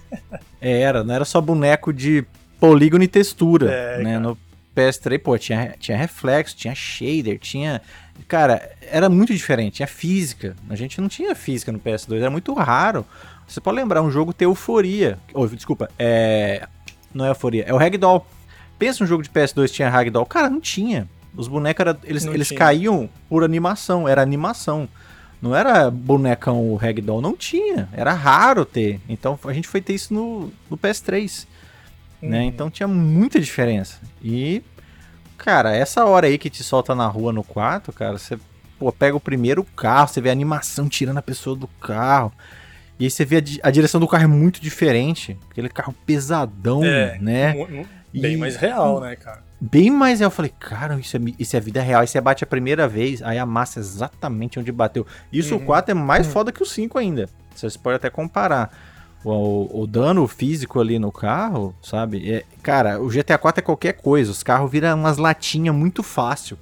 [0.59, 2.25] Era, não era só boneco de
[2.59, 4.19] polígono e textura, é, né?
[4.19, 4.37] No
[4.77, 7.81] PS3, pô, tinha, tinha reflexo, tinha shader, tinha.
[8.27, 10.55] Cara, era muito diferente, tinha física.
[10.69, 13.03] A gente não tinha física no PS2, era muito raro.
[13.47, 15.17] Você pode lembrar um jogo ter euforia.
[15.33, 16.67] Oh, desculpa, é.
[17.13, 18.25] Não é euforia, é o Ragdoll.
[18.77, 20.25] Pensa um jogo de PS2 que tinha Ragdoll.
[20.25, 21.07] Cara, não tinha.
[21.35, 24.87] Os bonecos era, eles, eles caíam por animação, era animação.
[25.41, 27.89] Não era bonecão Ragdoll, não tinha.
[27.93, 28.99] Era raro ter.
[29.09, 31.47] Então a gente foi ter isso no, no PS3.
[32.21, 32.43] Né?
[32.45, 33.99] Então tinha muita diferença.
[34.23, 34.63] E,
[35.37, 38.37] cara, essa hora aí que te solta na rua no quarto, cara, você
[38.79, 42.31] pô, pega o primeiro carro, você vê a animação tirando a pessoa do carro.
[42.99, 45.37] E aí você vê a, a direção do carro é muito diferente.
[45.51, 47.53] Aquele carro pesadão, é, né?
[48.13, 49.43] Bem e, mais real, né, cara?
[49.59, 50.27] Bem mais real.
[50.27, 52.01] Eu falei, cara, isso é, isso é vida real.
[52.01, 55.05] Aí você bate a primeira vez, aí a massa exatamente onde bateu.
[55.31, 55.61] Isso uhum.
[55.61, 56.33] o 4 é mais uhum.
[56.33, 57.29] foda que o 5 ainda.
[57.55, 58.71] Você pode até comparar
[59.23, 62.31] o, o, dano físico ali no carro, sabe?
[62.31, 64.31] É, cara, o GTA 4 é qualquer coisa.
[64.31, 66.57] Os carros viram umas latinhas muito fácil.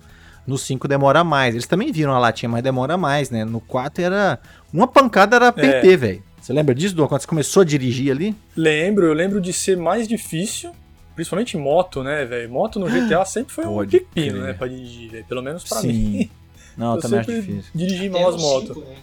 [0.48, 1.56] No 5 demora mais.
[1.56, 3.44] Eles também viram a latinha, mas demora mais, né?
[3.44, 4.40] No 4 era.
[4.72, 5.98] Uma pancada era PT, é.
[5.98, 6.24] velho.
[6.40, 7.08] Você lembra disso, Dom?
[7.08, 8.36] Quando você começou a dirigir ali?
[8.56, 10.72] Lembro, eu lembro de ser mais difícil.
[11.16, 12.52] Principalmente moto, né, velho?
[12.52, 15.26] Moto no GTA sempre foi um pepino, né, pra dirigir, velho.
[15.26, 15.88] Pelo menos pra Sim.
[15.88, 16.30] mim.
[16.78, 17.72] Não, eu também acho difícil.
[17.74, 18.78] Dirigi mal as motos.
[18.78, 18.96] Né?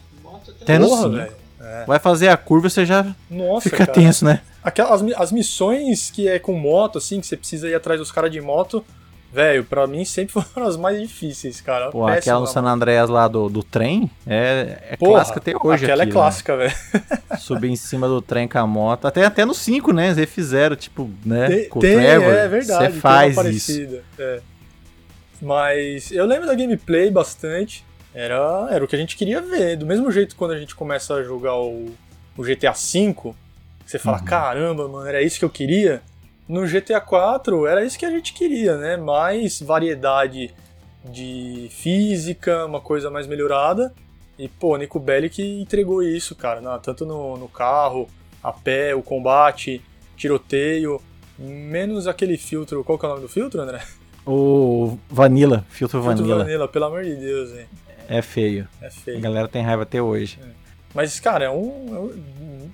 [0.60, 1.41] Até no 5.
[1.62, 1.84] É.
[1.86, 3.92] Vai fazer a curva, você já Nossa, fica cara.
[3.92, 4.40] tenso, né?
[4.64, 8.30] Aquelas, as, missões que é com moto, assim, que você precisa ir atrás dos caras
[8.30, 8.84] de moto,
[9.32, 11.90] velho, pra mim sempre foram as mais difíceis, cara.
[11.90, 15.84] Pô, aquela no San Andreas lá do, do trem é, é Porra, clássica até hoje.
[15.84, 16.66] Aquela aqui, é clássica, né?
[16.66, 17.38] velho.
[17.38, 19.06] Subir em cima do trem com a moto.
[19.06, 20.10] Até, até no 5, né?
[20.10, 21.46] Eles fizeram, tipo, né?
[21.46, 22.34] Tem, com tem, o Trevor.
[22.34, 22.92] É verdade.
[22.92, 24.00] Você faz isso.
[24.18, 24.40] É.
[25.40, 27.84] Mas eu lembro da gameplay bastante.
[28.14, 29.76] Era, era o que a gente queria ver.
[29.76, 31.86] Do mesmo jeito quando a gente começa a jogar o,
[32.36, 33.34] o GTA V,
[33.86, 34.24] você fala, uhum.
[34.24, 36.02] caramba, mano, era isso que eu queria.
[36.48, 38.96] No GTA 4 era isso que a gente queria, né?
[38.96, 40.52] Mais variedade
[41.04, 43.92] de física, uma coisa mais melhorada.
[44.38, 48.08] E, pô, Nico Belli que entregou isso, cara, na, tanto no, no carro,
[48.42, 49.82] a pé, o combate,
[50.16, 51.00] tiroteio,
[51.38, 52.82] menos aquele filtro.
[52.82, 53.82] Qual que é o nome do filtro, André?
[54.26, 56.44] O Vanilla, filtro, filtro Vanilla.
[56.44, 57.66] Vanilla, pelo amor de Deus, hein?
[58.12, 58.68] É feio.
[58.80, 59.18] É feio.
[59.18, 60.38] A galera tem raiva até hoje.
[60.42, 60.62] É.
[60.94, 62.12] Mas, cara, é um,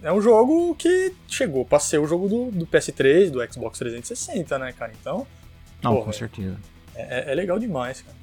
[0.03, 4.59] é um jogo que chegou pra ser o jogo do, do PS3, do Xbox 360,
[4.59, 4.92] né, cara?
[5.01, 5.27] Então.
[5.83, 6.57] Não, porra, com certeza.
[6.94, 8.16] É, é, é, legal demais, cara.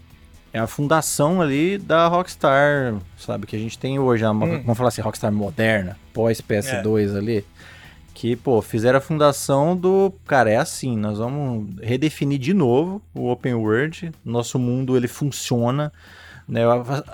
[0.52, 3.46] É a fundação ali da Rockstar, sabe?
[3.46, 4.62] Que a gente tem hoje, uma, hum.
[4.62, 7.18] vamos falar assim, Rockstar moderna, pós-PS2 é.
[7.18, 7.46] ali.
[8.14, 10.14] Que, pô, fizeram a fundação do.
[10.26, 14.12] Cara, é assim, nós vamos redefinir de novo o Open World.
[14.24, 15.92] Nosso mundo ele funciona
[16.48, 16.62] né?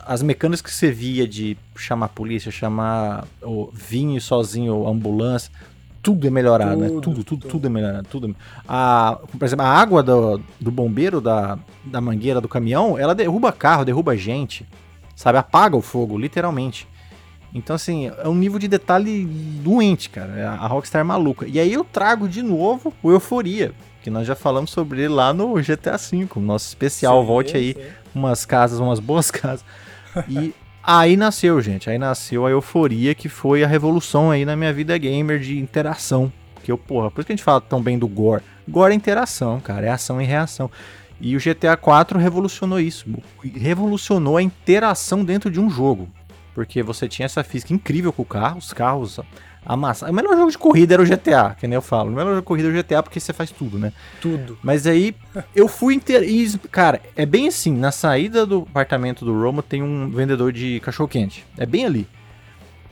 [0.06, 5.52] As mecânicas que você via de chamar a polícia, chamar o vinho sozinho, ambulância,
[6.02, 7.02] tudo é melhorado, tudo, né?
[7.02, 8.08] Tudo, tudo, tudo é melhorado.
[8.10, 8.36] Tudo.
[8.68, 13.52] A, por exemplo, a água do, do bombeiro, da, da mangueira do caminhão, ela derruba
[13.52, 14.66] carro, derruba gente,
[15.16, 15.38] sabe?
[15.38, 16.88] Apaga o fogo, literalmente.
[17.54, 19.26] Então, assim, é um nível de detalhe
[19.62, 20.52] doente, cara.
[20.52, 21.46] A Rockstar é maluca.
[21.48, 25.34] E aí eu trago de novo o Euforia, que nós já falamos sobre ele lá
[25.34, 27.22] no GTA V, nosso especial.
[27.22, 29.66] Sim, Volte aí sim umas casas, umas boas casas.
[30.28, 31.90] E aí nasceu, gente.
[31.90, 36.32] Aí nasceu a euforia que foi a revolução aí na minha vida gamer de interação.
[36.64, 38.44] Que eu, porra, por isso que a gente fala tão bem do gore.
[38.68, 40.70] Gore é interação, cara, é ação e reação.
[41.20, 43.06] E o GTA 4 revolucionou isso.
[43.44, 46.10] Revolucionou a interação dentro de um jogo.
[46.54, 49.20] Porque você tinha essa física incrível com o carro, os carros
[49.66, 50.10] amassa.
[50.10, 52.10] O melhor jogo de corrida era o GTA, que nem eu falo.
[52.10, 53.94] O melhor jogo de corrida é o GTA porque você faz tudo, né?
[54.20, 54.58] Tudo.
[54.62, 55.16] Mas aí
[55.56, 56.26] eu fui inteiro.
[56.72, 61.46] Cara, é bem assim: na saída do apartamento do Romo tem um vendedor de cachorro-quente.
[61.58, 62.08] É bem ali.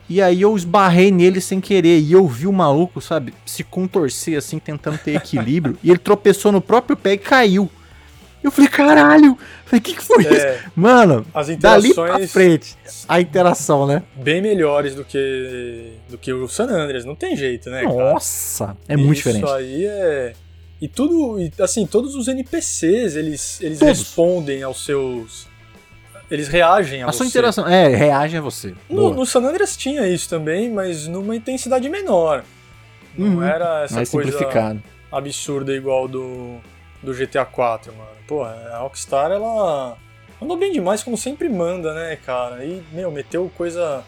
[0.08, 2.00] E aí eu esbarrei nele sem querer.
[2.00, 5.78] E eu vi o maluco, sabe, se contorcer assim, tentando ter equilíbrio.
[5.84, 7.70] e ele tropeçou no próprio pé e caiu.
[8.42, 9.36] Eu falei, caralho!
[9.66, 10.70] Falei, o que, que foi é, isso?
[10.74, 12.76] Mano, as interações dali pra frente,
[13.06, 14.02] a interação, né?
[14.16, 18.78] Bem melhores do que, do que o San Andreas, não tem jeito, né, Nossa, cara?
[18.88, 19.44] é muito isso diferente.
[19.44, 20.32] Isso aí é...
[20.80, 25.46] E tudo, assim, todos os NPCs, eles, eles respondem aos seus...
[26.30, 27.16] Eles reagem a, a você.
[27.16, 28.72] A sua interação, é, reagem a você.
[28.88, 32.44] No, no, San Andreas tinha isso também, mas numa intensidade menor.
[33.18, 34.38] Não uhum, era essa coisa
[35.10, 36.58] absurda igual do,
[37.02, 38.19] do GTA 4, mano.
[38.30, 39.98] Pô, a Rockstar, ela
[40.40, 42.64] mandou bem demais, como sempre manda, né, cara?
[42.64, 44.04] E, meu, meteu coisa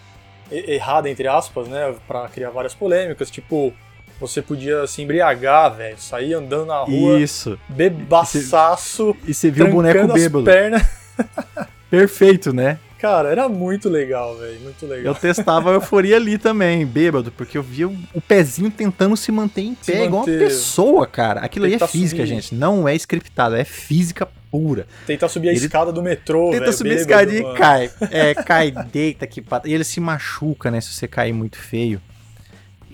[0.49, 3.75] errada, entre aspas, né, pra criar várias polêmicas, tipo,
[4.21, 7.59] você podia se embriagar, velho, sair andando na rua, Isso.
[7.69, 10.45] bebaçaço, e você viu o boneco bêbado.
[10.45, 10.87] Pernas.
[11.91, 12.79] Perfeito, né?
[13.03, 15.07] Cara, era muito legal, velho, muito legal.
[15.07, 19.63] Eu testava a euforia ali também, bêbado, porque eu via o pezinho tentando se manter
[19.63, 21.41] em pé, igual uma pessoa, cara.
[21.41, 22.27] Aquilo aí é física, subir.
[22.29, 24.87] gente, não é scriptado, é física pura.
[25.05, 26.53] Tentar subir a ele escada do metrô.
[26.53, 27.91] Tenta subir a escada e cai.
[28.09, 29.45] É, cai, deita aqui.
[29.65, 32.01] E ele se machuca, né, se você cair muito feio.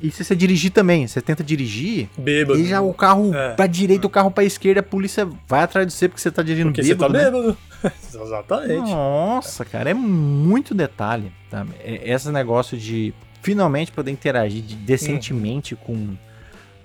[0.01, 2.59] E se você dirigir também, você tenta dirigir, bêbado.
[2.59, 3.55] E já o carro é.
[3.55, 6.43] pra direita, o carro pra esquerda, a polícia vai atrás de você porque você tá
[6.43, 7.13] dirigindo porque bêbado.
[7.13, 7.43] Porque você tá né?
[7.43, 7.59] bêbado.
[8.27, 8.91] Exatamente.
[8.91, 11.33] Nossa, cara, é muito detalhe.
[11.51, 11.67] Tá?
[11.81, 15.79] É, esse negócio de finalmente poder interagir decentemente hum.
[15.85, 16.17] com,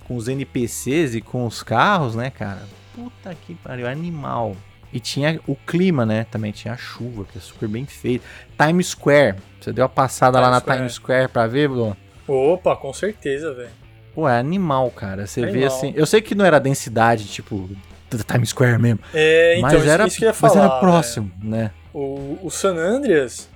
[0.07, 2.63] com os NPCs e com os carros, né, cara?
[2.95, 4.55] Puta que pariu, animal.
[4.91, 6.25] E tinha o clima, né?
[6.29, 8.23] Também tinha a chuva, que é super bem feito.
[8.55, 9.37] Times Square.
[9.59, 10.77] Você deu uma passada lá na Square.
[10.77, 11.97] Times Square pra ver, Bruno?
[12.27, 13.69] Opa, com certeza, velho.
[14.13, 15.25] Pô, é animal, cara.
[15.25, 15.59] Você animal.
[15.59, 15.93] vê assim.
[15.95, 17.69] Eu sei que não era densidade, tipo,
[18.09, 18.99] da Times Square mesmo.
[19.13, 21.71] É, então, mas era, isso que eu ia falar, mas era próximo, né?
[21.93, 23.49] O, o San Andreas,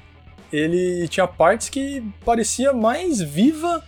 [0.52, 3.84] ele tinha partes que parecia mais viva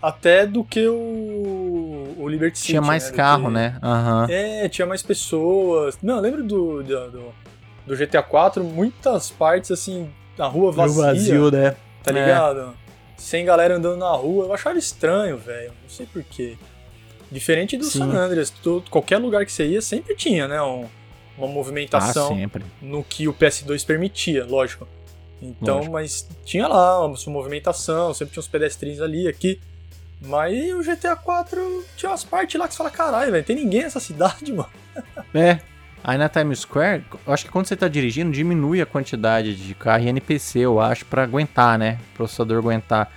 [0.00, 2.70] até do que o, o Liberty City.
[2.70, 3.16] Tinha mais né?
[3.16, 3.78] carro, né?
[3.82, 4.26] Uhum.
[4.30, 5.98] É, tinha mais pessoas.
[6.02, 7.34] Não, lembro do, do, do,
[7.86, 10.08] do GTA 4, muitas partes assim,
[10.38, 11.02] na rua vazia.
[11.02, 11.76] vazio, né?
[12.02, 12.74] Tá ligado?
[12.82, 12.85] É
[13.16, 14.46] sem galera andando na rua.
[14.46, 15.72] Eu achava estranho, velho.
[15.82, 16.56] Não sei porquê.
[17.30, 17.98] Diferente do Sim.
[17.98, 18.52] San Andreas,
[18.90, 20.62] qualquer lugar que você ia sempre tinha, né?
[20.62, 20.86] Um,
[21.36, 24.88] uma movimentação ah, no que o PS2 permitia, lógico.
[25.42, 25.92] Então, lógico.
[25.92, 29.60] mas tinha lá uma movimentação, sempre tinha uns pedestres ali, aqui.
[30.20, 33.82] Mas o GTA 4 tinha umas partes lá que você fala, caralho, velho, tem ninguém
[33.82, 34.70] nessa cidade, mano.
[35.34, 35.60] É,
[36.06, 39.74] Aí na Times Square, eu acho que quando você tá dirigindo, diminui a quantidade de
[39.74, 41.98] carro e NPC, eu acho, para aguentar, né?
[42.12, 43.10] O processador aguentar.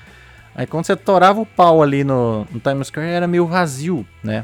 [0.56, 4.44] Aí quando você torava o pau ali no, no Times Square, era meio vazio, né?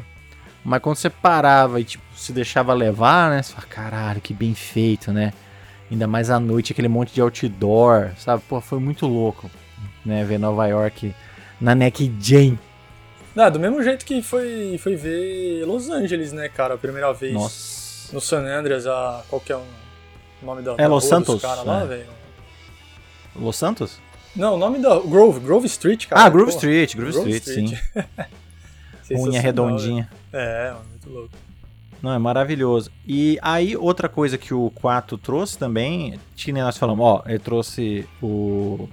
[0.64, 3.42] Mas quando você parava e tipo, se deixava levar, né?
[3.42, 5.34] Você fala, caralho, que bem feito, né?
[5.90, 8.44] Ainda mais à noite, aquele monte de outdoor, sabe?
[8.48, 9.50] Pô, foi muito louco,
[10.06, 10.24] né?
[10.24, 11.16] Ver Nova York
[11.60, 12.60] na Neck Jane.
[13.36, 17.34] Ah, do mesmo jeito que foi, foi ver Los Angeles, né, cara, a primeira vez.
[17.34, 17.75] Nossa
[18.12, 19.24] no San Andreas, a.
[19.30, 19.64] Qual que é o
[20.42, 20.76] nome da.
[20.78, 21.42] É Los Santos.
[21.42, 21.86] cara lá, é.
[21.86, 22.10] velho?
[23.36, 24.00] Los Santos?
[24.36, 25.00] Não, o nome da.
[25.00, 26.24] Grove, Grove Street, cara.
[26.24, 26.58] Ah, Grove Porra.
[26.58, 28.04] Street, Grove, Grove Street, Street,
[29.08, 29.18] sim.
[29.28, 30.10] Unha redondinha.
[30.34, 31.30] É, muito louco.
[32.02, 32.92] Não, é maravilhoso.
[33.08, 38.08] E aí, outra coisa que o 4 trouxe também, tinha nós falamos, ó, ele trouxe
[38.22, 38.88] o,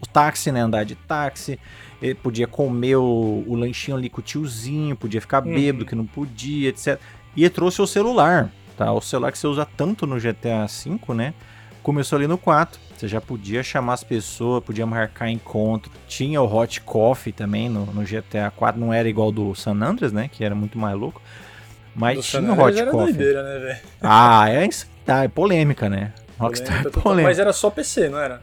[0.00, 0.60] o táxi, né?
[0.60, 1.58] Andar de táxi.
[2.02, 5.88] Ele podia comer o, o lanchinho ali com o tiozinho, podia ficar bêbado, uhum.
[5.88, 7.00] que não podia, etc.
[7.36, 8.92] E trouxe o celular, tá?
[8.92, 11.34] O celular que você usa tanto no GTA V, né?
[11.82, 12.80] Começou ali no 4.
[12.96, 15.90] Você já podia chamar as pessoas, podia marcar encontro.
[16.08, 18.80] Tinha o Hot Coffee também no, no GTA 4.
[18.80, 20.30] Não era igual do San Andreas, né?
[20.32, 21.20] Que era muito mais louco.
[21.94, 23.12] Mas do tinha o Hot era Coffee.
[23.12, 23.78] Doideira, né, véio?
[24.00, 24.68] Ah, é,
[25.04, 26.12] tá, é polêmica, né?
[26.38, 27.28] Rockstar é polêmica.
[27.28, 28.40] Mas era só PC, não era?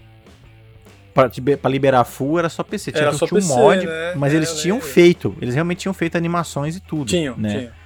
[1.14, 1.30] Pra,
[1.62, 2.92] pra liberar full era só PC.
[2.92, 4.14] Tinha, era só tinha um PC, mod, né?
[4.16, 5.36] mas é, eles tinham feito.
[5.42, 7.06] Eles realmente tinham feito animações e tudo.
[7.06, 7.50] Tinham, né?
[7.50, 7.81] tinham.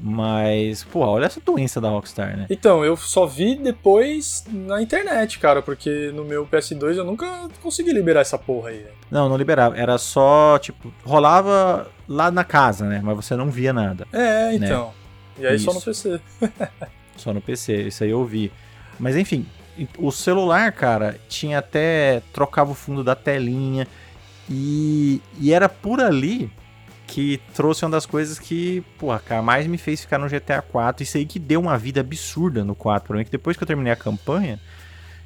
[0.00, 2.46] Mas, pô, olha essa doença da Rockstar, né?
[2.48, 7.92] Então, eu só vi depois na internet, cara, porque no meu PS2 eu nunca consegui
[7.92, 8.86] liberar essa porra aí.
[9.10, 9.76] Não, não liberava.
[9.76, 13.00] Era só, tipo, rolava lá na casa, né?
[13.02, 14.06] Mas você não via nada.
[14.12, 14.54] É, né?
[14.54, 14.86] então.
[14.86, 14.92] Né?
[15.38, 15.64] E aí Isso.
[15.64, 16.20] só no PC.
[17.16, 18.52] só no PC, isso aí eu vi.
[18.98, 19.46] Mas enfim,
[19.98, 22.22] o celular, cara, tinha até.
[22.32, 23.86] trocava o fundo da telinha.
[24.50, 26.50] E, e era por ali
[27.08, 31.02] que trouxe uma das coisas que, porra, cara, mais me fez ficar no GTA 4.
[31.02, 33.66] Isso aí que deu uma vida absurda no 4 pra mim, que depois que eu
[33.66, 34.60] terminei a campanha,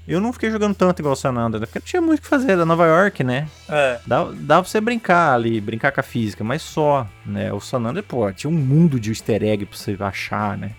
[0.07, 2.29] eu não fiquei jogando tanto igual o San Andreas, porque não tinha muito o que
[2.29, 3.49] fazer, era Nova York, né?
[3.69, 3.99] É.
[4.07, 7.53] Dá, dá pra você brincar ali, brincar com a física, mas só, né?
[7.53, 10.71] O San Andreas, pô, tinha um mundo de easter egg pra você achar, né?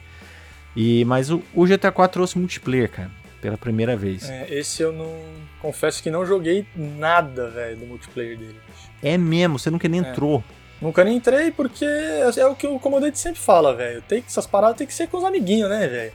[0.73, 3.11] E, mas o, o GTA 4 trouxe multiplayer, cara,
[3.41, 4.29] pela primeira vez.
[4.29, 5.13] É, esse eu não...
[5.61, 8.55] Confesso que não joguei nada, velho, do multiplayer dele.
[9.01, 10.09] É mesmo, você nunca nem é.
[10.09, 10.43] entrou.
[10.83, 14.01] Nunca nem entrei porque é o que o comandante sempre fala, velho.
[14.01, 16.13] Tem que essas paradas tem que ser com os amiguinhos, né, velho?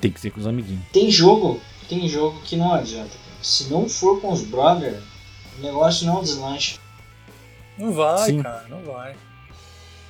[0.00, 0.84] Tem que ser com os amiguinhos.
[0.92, 3.10] Tem jogo, tem jogo que não adianta.
[3.42, 5.02] Se não for com os brothers,
[5.58, 6.78] o negócio não deslancha.
[7.76, 8.40] Não vai, Sim.
[8.40, 9.16] cara, não vai.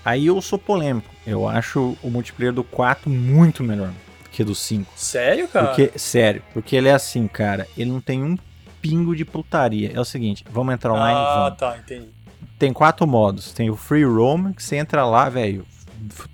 [0.04, 1.08] Aí eu sou polêmico.
[1.26, 3.90] Eu acho o multiplayer do 4 muito melhor
[4.30, 4.92] que do 5.
[4.94, 5.68] Sério, cara?
[5.68, 7.66] Porque, sério, porque ele é assim, cara.
[7.74, 8.36] Ele não tem um
[8.82, 9.92] pingo de putaria.
[9.94, 11.18] É o seguinte, vamos entrar online?
[11.18, 11.58] Ah, vamos.
[11.58, 12.15] tá, entendi.
[12.58, 13.52] Tem quatro modos.
[13.52, 15.66] Tem o Free Roam, que você entra lá, velho.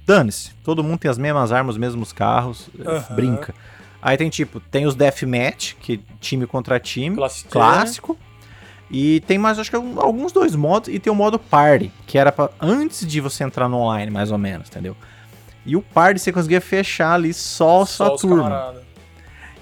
[0.07, 0.53] Dane-se.
[0.65, 2.69] Todo mundo tem as mesmas armas, os mesmos carros.
[2.79, 3.17] Uhum.
[3.17, 3.55] Brinca.
[4.01, 7.17] Aí tem tipo, tem os Deathmatch, que time contra time.
[7.51, 8.19] Clássico.
[8.91, 10.93] E tem mais, acho que alguns dois modos.
[10.93, 14.31] E tem o modo Party, que era pra, antes de você entrar no online, mais
[14.31, 14.97] ou menos, entendeu?
[15.65, 18.75] E o Party você conseguia fechar ali só, só sua turma.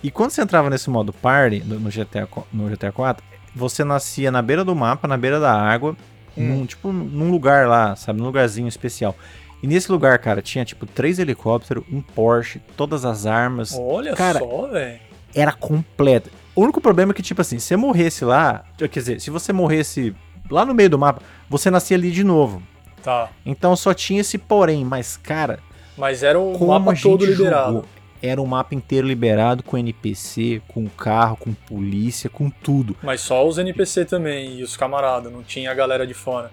[0.02, 3.22] E quando você entrava nesse modo Party, no GTA, no GTA 4,
[3.54, 5.96] você nascia na beira do mapa, na beira da água,
[6.36, 6.48] hum.
[6.48, 8.18] num, tipo, num lugar lá, sabe?
[8.20, 9.16] Num lugarzinho especial.
[9.62, 13.76] E nesse lugar, cara, tinha tipo três helicópteros, um Porsche, todas as armas.
[13.78, 15.00] Olha cara, só, velho.
[15.34, 16.30] Era completo.
[16.54, 19.52] O único problema é que, tipo assim, se você morresse lá, quer dizer, se você
[19.52, 20.14] morresse
[20.50, 22.62] lá no meio do mapa, você nascia ali de novo.
[23.02, 23.30] Tá.
[23.46, 25.60] Então só tinha esse porém, mas, cara.
[25.96, 27.66] Mas era o mapa todo liberado.
[27.66, 27.84] Jogou,
[28.22, 32.96] era um mapa inteiro liberado com NPC, com carro, com polícia, com tudo.
[33.02, 36.50] Mas só os NPC também e os camaradas, não tinha a galera de fora.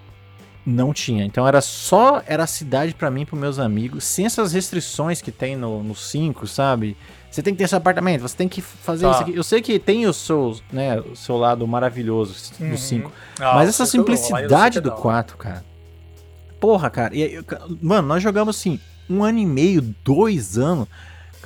[0.65, 1.23] Não tinha.
[1.23, 5.31] Então era só era a cidade para mim, para meus amigos, sem essas restrições que
[5.31, 6.97] tem no 5, sabe?
[7.31, 9.11] Você tem que ter esse apartamento, você tem que fazer tá.
[9.11, 9.35] isso aqui.
[9.35, 13.07] Eu sei que tem o seu, né, o seu lado maravilhoso do 5.
[13.07, 13.13] Uhum.
[13.39, 15.63] Ah, mas essa simplicidade do 4, cara.
[16.59, 17.15] Porra, cara.
[17.15, 17.39] E,
[17.81, 20.87] mano, nós jogamos assim, um ano e meio, dois anos.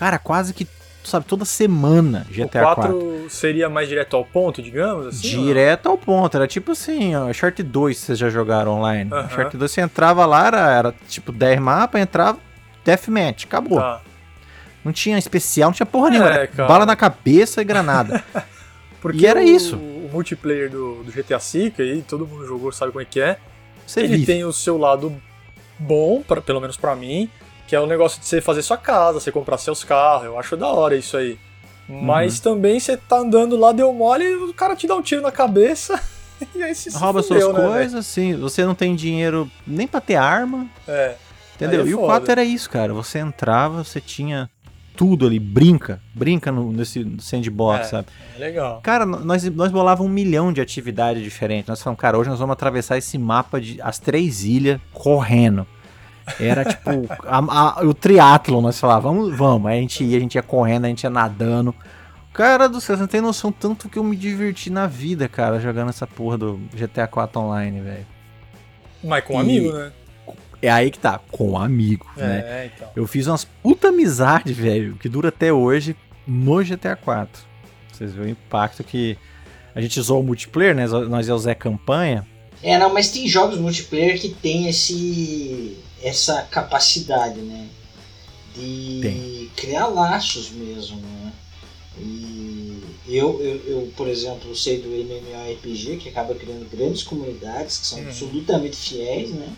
[0.02, 0.68] Cara, quase que
[1.04, 2.84] sabe, toda semana GTA o 4.
[3.00, 5.46] 4 seria mais direto ao ponto, digamos assim?
[5.46, 9.12] Direto ao ponto, era tipo assim, ó, Short 2 vocês já jogaram online.
[9.12, 9.30] Uh -huh.
[9.30, 12.40] Short 2 você entrava lá, era, era tipo 10 mapas, entrava,
[12.84, 13.78] deathmatch, acabou.
[13.78, 14.02] Tá.
[14.84, 16.68] Não tinha especial, não tinha porra é, nenhuma, cara.
[16.68, 18.24] bala na cabeça e granada.
[19.00, 19.78] Porque e era o, isso.
[19.78, 23.38] O multiplayer do, do GTA V, aí todo mundo jogou, sabe como é que é.
[23.86, 24.26] Você ele vive.
[24.26, 25.16] tem o seu lado
[25.78, 27.30] bom, pra, pelo menos para mim,
[27.72, 30.26] que é o negócio de você fazer sua casa, você comprar seus carros.
[30.26, 31.40] Eu acho da hora isso aí.
[31.88, 32.42] Mas uhum.
[32.44, 35.32] também você tá andando lá, deu mole, e o cara te dá um tiro na
[35.32, 35.98] cabeça.
[36.54, 38.36] e aí você Rouba fudeu, suas né, coisas, sim.
[38.36, 40.68] Você não tem dinheiro nem pra ter arma.
[40.86, 41.16] É.
[41.56, 41.86] Entendeu?
[41.86, 42.94] É e o 4 era isso, cara.
[42.94, 44.50] Você entrava, você tinha
[44.94, 48.08] tudo ali, brinca, brinca no, nesse sandbox, é, sabe?
[48.38, 48.82] Legal.
[48.84, 51.70] Cara, nós, nós bolávamos um milhão de atividades diferentes.
[51.70, 55.66] Nós falamos, cara, hoje nós vamos atravessar esse mapa de as três ilhas correndo.
[56.39, 56.89] Era tipo
[57.26, 59.72] a, a, o triatlo, nós falávamos, vamos, vamos.
[59.72, 61.74] Aí a gente ia, a gente ia correndo, a gente ia nadando.
[62.34, 65.60] Cara do céu, você não tem noção tanto que eu me diverti na vida, cara,
[65.60, 68.08] jogando essa porra do GTA 4 Online, velho.
[69.04, 69.91] Mas com um amigo, né?
[70.62, 72.72] É aí que tá, com um amigo, é, né?
[72.74, 72.89] Então.
[72.96, 77.44] Eu fiz umas puta amizade, velho, que dura até hoje no GTA 4.
[77.91, 79.17] Vocês viram o impacto que
[79.74, 80.88] a gente usou o multiplayer, né?
[80.88, 82.26] Nós é o Zé Campanha.
[82.63, 87.68] É, não, mas tem jogos multiplayer que tem esse essa capacidade, né?
[88.56, 89.52] De Tem.
[89.56, 91.34] criar laços mesmo, né?
[91.98, 97.88] E eu, eu, eu, por exemplo, sei do MMORPG que acaba criando grandes comunidades que
[97.88, 98.08] são uhum.
[98.08, 99.54] absolutamente fiéis, né?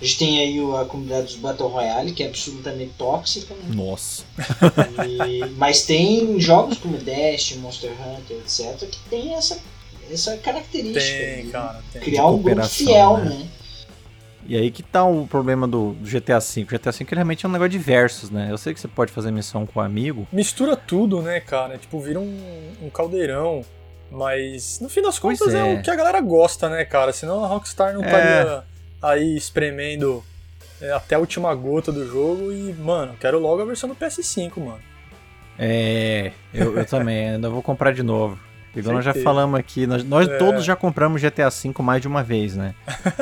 [0.00, 3.54] A gente tem aí a comunidade dos Battle Royale, que é absolutamente tóxica.
[3.54, 3.74] Né?
[3.74, 4.24] Nossa.
[5.06, 9.58] E, mas tem jogos como Dash, Monster Hunter, etc., que tem essa,
[10.10, 11.00] essa característica.
[11.00, 12.00] Tem, de cara, tem.
[12.00, 13.24] Criar um grupo fiel, né?
[13.30, 13.48] né?
[14.50, 16.62] E aí que tá o problema do, do GTA V.
[16.62, 18.48] O GTA V realmente é um negócio de versos, né?
[18.50, 20.26] Eu sei que você pode fazer missão com um amigo.
[20.32, 21.78] Mistura tudo, né, cara?
[21.78, 23.64] Tipo, vira um, um caldeirão.
[24.10, 25.60] Mas no fim das contas é.
[25.60, 25.78] é.
[25.78, 27.12] o que a galera gosta, né, cara?
[27.12, 28.06] Senão a Rockstar não é.
[28.06, 28.64] estaria
[29.00, 30.24] aí espremendo
[30.80, 32.50] é, até a última gota do jogo.
[32.50, 34.80] E, mano, quero logo a versão do PS5, mano.
[35.56, 37.30] É, eu, eu também.
[37.38, 38.36] ainda vou comprar de novo.
[38.74, 40.38] Igual nós já falamos aqui, nós, nós é.
[40.38, 42.74] todos já compramos GTA V mais de uma vez, né?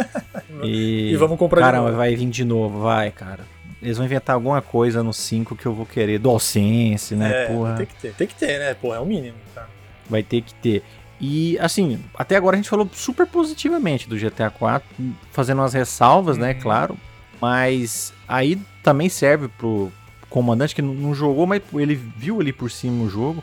[0.63, 1.97] e, e, vamos comprar Caramba, de novo.
[1.97, 3.45] vai vir de novo, vai, cara.
[3.81, 6.19] Eles vão inventar alguma coisa no 5 que eu vou querer.
[6.19, 7.45] DualSense, né?
[7.45, 7.77] É, Porra.
[7.77, 8.75] Tem que ter, tem que ter, né?
[8.75, 9.69] Pô, é o mínimo, cara.
[10.11, 10.83] Vai ter que ter.
[11.21, 14.87] E, assim, até agora a gente falou super positivamente do GTA 4,
[15.31, 16.55] fazendo umas ressalvas, né, uhum.
[16.55, 16.61] né?
[16.61, 16.97] Claro.
[17.41, 19.93] Mas aí também serve pro
[20.29, 23.43] comandante que não jogou, mas ele viu ali por cima o jogo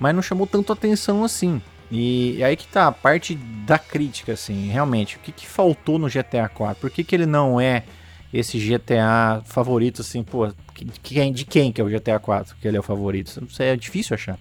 [0.00, 1.62] mas não chamou tanto atenção assim.
[1.90, 6.08] E aí que tá a parte da crítica, assim, realmente, o que, que faltou no
[6.08, 6.80] GTA 4?
[6.80, 7.84] Por que, que ele não é
[8.32, 12.80] esse GTA favorito, assim, pô, de quem que é o GTA 4 que ele é
[12.80, 13.44] o favorito?
[13.50, 14.38] Sei, é difícil achar.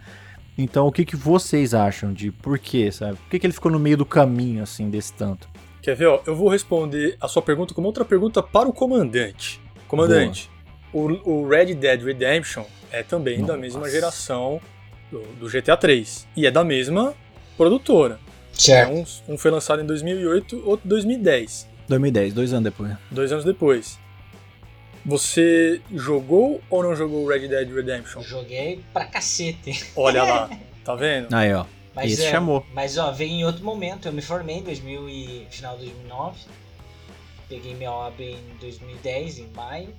[0.56, 3.18] Então, o que, que vocês acham de por quê, sabe?
[3.18, 5.50] Por que, que ele ficou no meio do caminho, assim, desse tanto?
[5.82, 9.60] Quer ver, ó, eu vou responder a sua pergunta como outra pergunta para o comandante.
[9.88, 10.52] Comandante,
[10.94, 13.54] o, o Red Dead Redemption é também Nossa.
[13.54, 14.62] da mesma geração
[15.12, 16.28] do, do, GTA 3.
[16.36, 17.14] E é da mesma
[17.58, 18.20] produtora.
[18.54, 18.94] Certo.
[18.94, 21.68] Um, um foi lançado em 2008, outro em 2010.
[21.88, 22.98] 2010, dois anos depois.
[23.10, 24.00] Dois anos depois.
[25.06, 28.22] Você jogou ou não jogou Red Dead Redemption?
[28.22, 29.86] Joguei pra cacete.
[29.96, 30.50] Olha lá,
[30.84, 31.34] tá vendo?
[31.34, 31.66] Aí, ó.
[31.96, 32.66] Mas, Esse é, chamou.
[32.74, 34.08] Mas, ó, veio em outro momento.
[34.08, 36.40] Eu me formei em 2000 e, final de 2009.
[37.48, 39.90] Peguei minha OAB em 2010, em maio.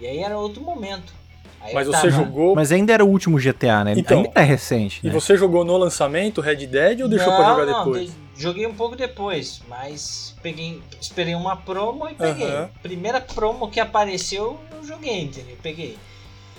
[0.00, 1.12] E aí era outro momento.
[1.60, 2.10] Aí mas você tava...
[2.10, 2.54] jogou.
[2.54, 3.94] Mas ainda era o último GTA, né?
[3.96, 5.04] Então, ainda é recente.
[5.04, 5.10] Né?
[5.10, 8.10] E você jogou no lançamento Red Dead ou deixou não, pra jogar não, depois?
[8.10, 8.42] De...
[8.42, 12.46] Joguei um pouco depois, mas peguei, esperei uma promo e peguei.
[12.46, 12.68] Uh -huh.
[12.82, 15.56] Primeira promo que apareceu, eu joguei, entendeu?
[15.60, 15.98] Peguei.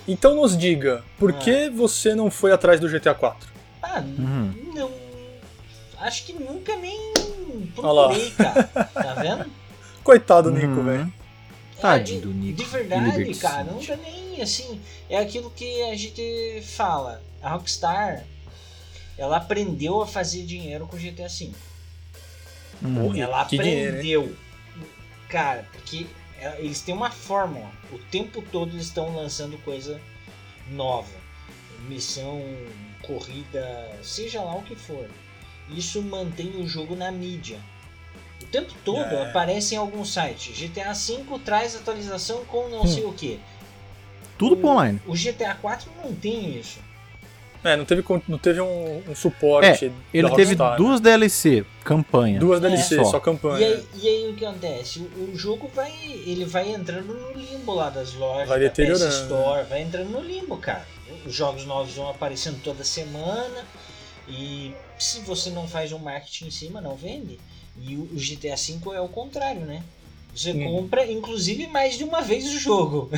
[0.06, 1.34] Então nos diga, por ah.
[1.34, 3.48] que você não foi atrás do GTA 4?
[3.82, 4.52] Ah, uhum.
[4.74, 4.90] não.
[6.00, 7.12] Acho que nunca nem
[7.74, 8.62] procurei, cara.
[8.64, 9.46] Tá vendo?
[10.04, 10.84] Coitado do Nico, uhum.
[10.84, 11.12] velho.
[11.80, 12.56] Tadinho é, do Nico.
[12.56, 14.80] De verdade, cara, nunca nem assim.
[15.08, 17.22] É aquilo que a gente fala.
[17.42, 18.24] A Rockstar,
[19.16, 21.52] ela aprendeu a fazer dinheiro com GTA V.
[22.82, 24.00] Hum, ela aprendeu.
[24.00, 24.38] Dinheiro,
[25.28, 26.06] cara, porque
[26.58, 27.70] eles têm uma fórmula.
[27.92, 30.00] O tempo todo eles estão lançando coisa
[30.70, 31.20] nova.
[31.88, 32.42] Missão,
[33.02, 35.08] corrida, seja lá o que for.
[35.70, 37.60] Isso mantém o jogo na mídia.
[38.42, 39.28] O tempo todo é.
[39.28, 40.52] aparece em algum site.
[40.52, 42.86] GTA V traz atualização com não hum.
[42.86, 43.40] sei o que.
[44.38, 45.00] Tudo o, online.
[45.06, 46.78] O GTA 4 não tem isso.
[47.62, 49.86] É, não teve, não teve um, um suporte.
[49.86, 51.10] É, ele teve Rockstar, duas né?
[51.10, 52.40] DLC, campanha.
[52.40, 53.04] Duas DLC, é.
[53.04, 53.10] só.
[53.10, 53.20] só.
[53.20, 53.58] campanha.
[53.60, 55.00] E aí, e aí, o que acontece?
[55.00, 55.92] O, o, jogo vai.
[56.02, 59.10] Ele vai entrando no limbo lá das lojas, vai deteriorando.
[59.10, 60.86] PS Store, vai entrando no limbo, cara.
[61.26, 63.66] Os jogos novos vão aparecendo toda semana.
[64.26, 67.38] E se você não faz um marketing em cima, não vende.
[67.80, 69.82] E o, GTA V é o contrário, né?
[70.34, 70.64] Você hum.
[70.64, 73.10] compra, inclusive, mais de uma vez o jogo.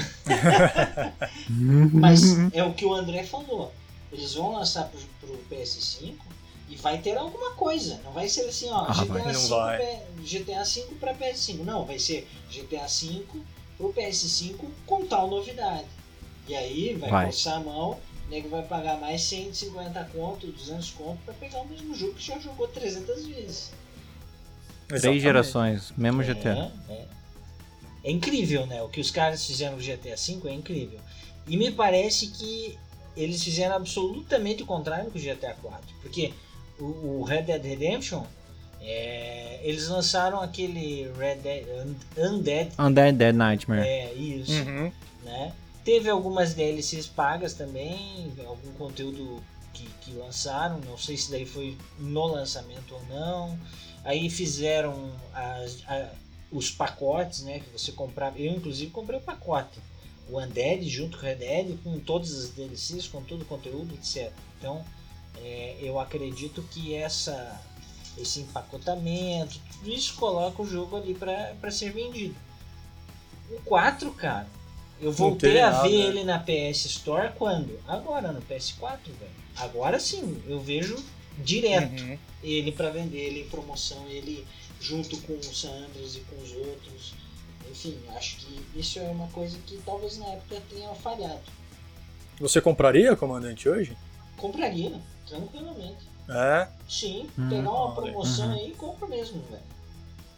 [1.93, 2.23] Mas
[2.55, 3.73] é o que o André falou
[4.13, 6.15] eles vão lançar pro, pro PS5
[6.69, 8.01] e vai ter alguma coisa.
[8.05, 10.03] Não vai ser assim, ó, ah, GTA, 5 vai.
[10.21, 11.65] GTA 5 para PS5.
[11.65, 13.39] Não, vai ser GTA 5
[13.79, 15.87] pro PS5 com tal novidade.
[16.47, 17.31] E aí vai, vai.
[17.47, 21.95] a mão, o nego vai pagar mais 150 conto, 200 conto para pegar o mesmo
[21.95, 23.71] jogo que já jogou 300 vezes.
[25.01, 26.73] Três gerações, mesmo é, GTA.
[26.89, 27.05] É.
[28.05, 28.83] é incrível, né?
[28.83, 31.01] O que os caras fizeram no GTA V é incrível.
[31.47, 32.79] E me parece que
[33.17, 35.81] eles fizeram absolutamente o contrário com o GTA 4.
[36.01, 36.33] Porque
[36.79, 38.25] o, o Red Dead Redemption,
[38.81, 41.67] é, eles lançaram aquele Red Dead
[42.17, 42.73] Undead.
[42.79, 43.87] Undead Dead Nightmare.
[43.87, 44.53] É, isso.
[44.53, 44.93] Uhum.
[45.25, 45.53] Né?
[45.85, 51.77] Teve algumas DLCs pagas também, algum conteúdo que, que lançaram, não sei se daí foi
[51.99, 53.59] no lançamento ou não.
[54.05, 56.11] Aí fizeram as, a,
[56.51, 58.39] os pacotes, né, que você comprava.
[58.39, 59.79] Eu inclusive comprei o pacote
[60.29, 63.95] o Undead junto com o Red Dead, com todas as DLCs, com todo o conteúdo,
[63.95, 64.33] etc.
[64.59, 64.85] Então,
[65.39, 67.61] é, eu acredito que essa,
[68.19, 72.35] esse empacotamento, tudo isso coloca o jogo ali para ser vendido.
[73.51, 74.49] O 4, cara,
[75.01, 77.79] eu voltei a ver ele na PS Store quando?
[77.87, 79.43] Agora, no PS4, velho.
[79.57, 80.97] Agora sim, eu vejo
[81.39, 82.19] direto uhum.
[82.43, 84.47] ele para vender, ele em promoção, ele
[84.81, 87.15] junto com o Sanders e com os outros
[87.73, 91.41] enfim, acho que isso é uma coisa que talvez na época tenha falhado.
[92.39, 93.97] Você compraria, comandante, hoje?
[94.37, 94.93] Compraria,
[95.27, 96.13] tranquilamente.
[96.29, 96.69] É?
[96.87, 98.55] Sim, hum, pegar uma promoção uhum.
[98.55, 99.63] aí, compra mesmo, velho.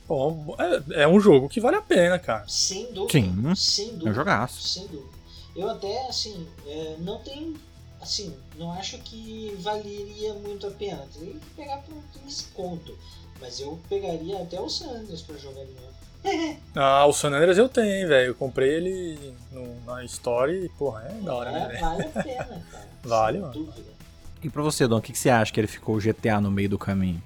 [0.06, 2.46] Bom, é, é, um jogo que vale a pena, cara.
[2.46, 3.12] Sem dúvida.
[3.18, 4.08] Sim, sem dúvida.
[4.08, 4.62] É um jogaço.
[4.62, 5.14] Sem dúvida.
[5.56, 7.54] Eu até, assim, é, não tenho.
[8.04, 11.02] Assim, não acho que valeria muito a pena.
[11.10, 12.94] Teria que pegar por desconto.
[13.40, 16.58] Mas eu pegaria até o Sanders pra jogar de novo.
[16.76, 18.26] ah, o San Andreas eu tenho, velho.
[18.26, 21.80] Eu comprei ele no, na Story e, porra, é da hora, né, velho?
[21.80, 22.88] Vale a pena, cara.
[23.02, 23.52] vale, mano.
[23.54, 23.94] Dúvida.
[24.42, 26.68] E pra você, Dom, o que, que você acha que ele ficou GTA no meio
[26.68, 27.22] do caminho?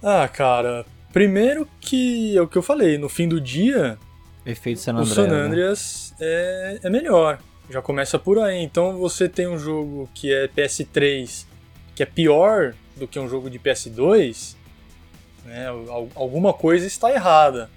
[0.00, 3.98] Ah, cara, primeiro que é o que eu falei, no fim do dia.
[4.46, 5.10] Efeito San Andreas.
[5.10, 5.40] O San né?
[5.40, 6.26] Andreas né?
[6.26, 7.40] é, é melhor.
[7.72, 8.62] Já começa por aí.
[8.62, 11.46] Então você tem um jogo que é PS3
[11.94, 14.54] que é pior do que um jogo de PS2,
[15.44, 15.66] né?
[16.14, 17.70] Alguma coisa está errada.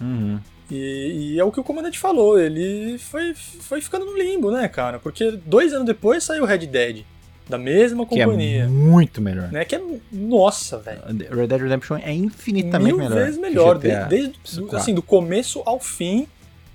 [0.00, 0.38] Uhum.
[0.70, 4.68] E, e, é o que o comandante falou, ele foi, foi ficando no limbo, né,
[4.68, 4.98] cara?
[5.00, 7.04] Porque dois anos depois saiu Red Dead,
[7.48, 8.66] da mesma companhia.
[8.66, 9.50] Que é muito melhor.
[9.50, 9.64] Né?
[9.64, 9.82] Que é,
[10.12, 11.00] nossa, velho.
[11.32, 13.16] Red Dead Redemption é infinitamente mil melhor.
[13.16, 13.78] Mil vezes melhor.
[13.78, 16.28] Desde, desde assim, do começo ao fim,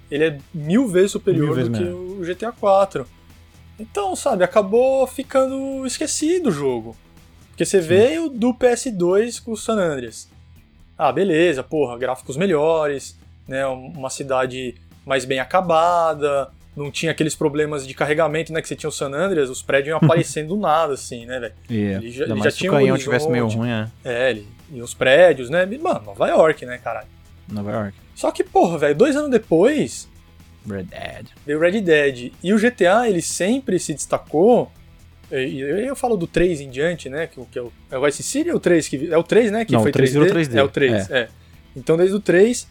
[0.09, 1.93] ele é mil vezes superior mil vezes do melhor.
[1.93, 3.07] que o GTA 4.
[3.79, 6.95] Então, sabe, acabou ficando esquecido o jogo.
[7.49, 7.87] Porque você Sim.
[7.87, 10.29] veio do PS2 com o San Andreas
[10.97, 14.75] ah, beleza, porra, gráficos melhores, né, uma cidade
[15.05, 18.61] mais bem acabada, não tinha aqueles problemas de carregamento, né?
[18.61, 21.53] Que você tinha o San Andreas, os prédios iam aparecendo do nada, assim, né, velho?
[21.69, 22.03] Yeah.
[22.03, 23.91] Ele já, ele já tinha se o canhão um tivesse meio ruim, né?
[24.03, 25.65] É, ele, e os prédios, né?
[25.65, 27.07] Mano, Nova York, né, caralho?
[27.47, 27.97] Nova York.
[28.15, 30.09] Só que, porra, velho, dois anos depois.
[30.67, 31.27] Red Dead.
[31.45, 32.31] Veio Red Dead.
[32.41, 34.71] E o GTA, ele sempre se destacou.
[35.31, 37.27] E eu falo do 3 em diante, né?
[37.27, 38.87] Que, que é, o, é o Vice City ou o 3?
[38.87, 39.65] Que, é o 3, né?
[39.65, 40.31] Que Não, foi o 3 3D?
[40.31, 40.55] 3D.
[40.55, 41.19] É o 3, é.
[41.19, 41.29] é.
[41.75, 42.67] Então, desde o 3,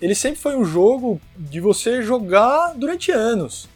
[0.00, 3.68] ele sempre foi um jogo de você jogar durante anos.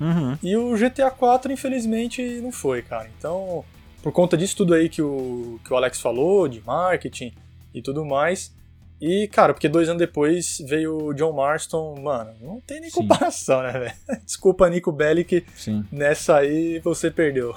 [0.00, 0.36] Uhum.
[0.42, 3.08] E o GTA 4, infelizmente, não foi, cara.
[3.16, 3.64] Então,
[4.02, 7.32] por conta disso tudo aí que o, que o Alex falou, de marketing
[7.74, 8.52] e tudo mais.
[9.00, 13.02] E, cara, porque dois anos depois veio o John Marston, mano, não tem nem Sim.
[13.02, 13.92] comparação, né, velho?
[14.24, 15.84] Desculpa, Nico Bellic, Sim.
[15.90, 17.54] nessa aí você perdeu.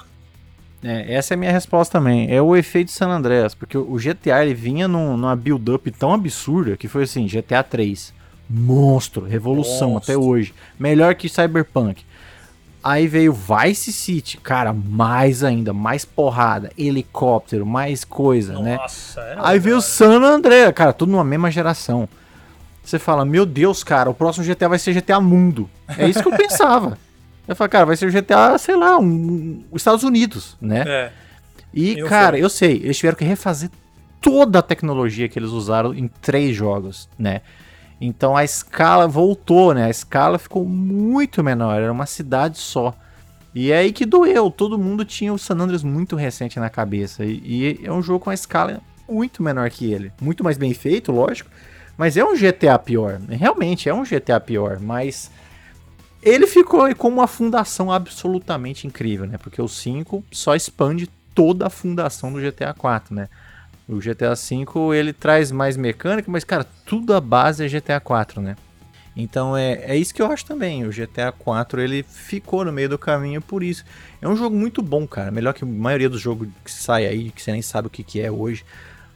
[0.84, 2.32] É, essa é a minha resposta também.
[2.32, 6.76] É o efeito San Andreas, porque o GTA ele vinha num, numa build-up tão absurda
[6.76, 8.12] que foi assim: GTA 3,
[8.50, 10.14] monstro, revolução monstro.
[10.14, 12.04] até hoje, melhor que Cyberpunk.
[12.82, 18.76] Aí veio Vice City, cara, mais ainda, mais porrada, helicóptero, mais coisa, né?
[18.76, 19.36] Nossa, né?
[19.38, 22.08] Aí veio San Andreas, cara, tudo numa mesma geração.
[22.82, 25.70] Você fala, meu Deus, cara, o próximo GTA vai ser GTA Mundo.
[25.96, 26.98] É isso que eu pensava.
[27.46, 30.84] Eu falei, cara, vai ser GTA, sei lá, um, os Estados Unidos, né?
[30.86, 31.12] É.
[31.74, 33.68] E, e cara, eu sei, eles tiveram que refazer
[34.20, 37.40] toda a tecnologia que eles usaram em três jogos, né?
[38.04, 39.84] Então a escala voltou, né?
[39.84, 42.92] A escala ficou muito menor, era uma cidade só.
[43.54, 47.24] E é aí que doeu, todo mundo tinha o San Andreas muito recente na cabeça.
[47.24, 50.12] E, e é um jogo com uma escala muito menor que ele.
[50.20, 51.48] Muito mais bem feito, lógico.
[51.96, 53.20] Mas é um GTA pior.
[53.28, 55.30] Realmente é um GTA pior, mas
[56.20, 59.38] ele ficou com uma fundação absolutamente incrível, né?
[59.38, 63.28] Porque o 5 só expande toda a fundação do GTA 4, né?
[63.88, 68.40] O GTA 5 ele traz mais mecânica, mas cara, tudo a base é GTA 4,
[68.40, 68.56] né?
[69.14, 70.86] Então é, é isso que eu acho também.
[70.86, 73.84] O GTA 4 ele ficou no meio do caminho por isso.
[74.20, 75.30] É um jogo muito bom, cara.
[75.30, 78.02] Melhor que a maioria dos jogos que sai aí, que você nem sabe o que,
[78.02, 78.64] que é hoje.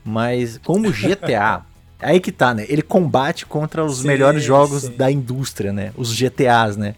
[0.04, 1.64] Mas como GTA,
[1.98, 2.66] Aí que tá, né?
[2.68, 4.96] Ele combate contra os sim, melhores jogos sim.
[4.96, 5.92] da indústria, né?
[5.96, 6.94] Os GTAs, né?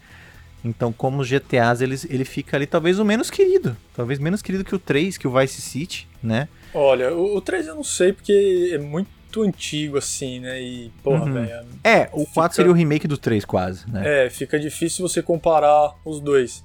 [0.64, 3.76] Então, como os GTAs, ele, ele fica ali talvez o menos querido.
[3.94, 6.48] Talvez menos querido que o 3, que o Vice City, né?
[6.74, 10.60] Olha, o, o 3 eu não sei porque é muito antigo, assim, né?
[10.60, 11.32] E, porra, uhum.
[11.32, 11.66] velho.
[11.82, 12.34] É, o fica...
[12.34, 14.26] 4 seria o remake do 3, quase, né?
[14.26, 16.64] É, fica difícil você comparar os dois.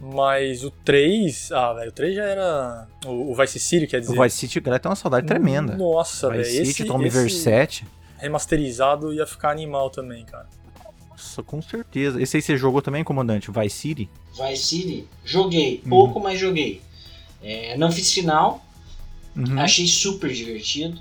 [0.00, 2.88] Mas o 3, ah, velho, o 3 já era.
[3.06, 4.18] O, o, Vice City, quer dizer.
[4.18, 5.76] O Vice City, galera, tem uma saudade tremenda.
[5.76, 6.42] Nossa, velho.
[6.42, 7.86] Vice City, Tommy Versetti.
[8.18, 10.48] Remasterizado ia ficar animal também, cara.
[11.08, 12.20] Nossa, com certeza.
[12.20, 13.48] Esse aí você jogou também, comandante?
[13.52, 14.10] Vice City?
[14.32, 15.08] Vice City?
[15.24, 15.90] Joguei, uhum.
[15.90, 16.82] pouco, mas joguei.
[17.40, 18.64] É, não fiz final.
[19.36, 19.58] Uhum.
[19.58, 21.00] Achei super divertido.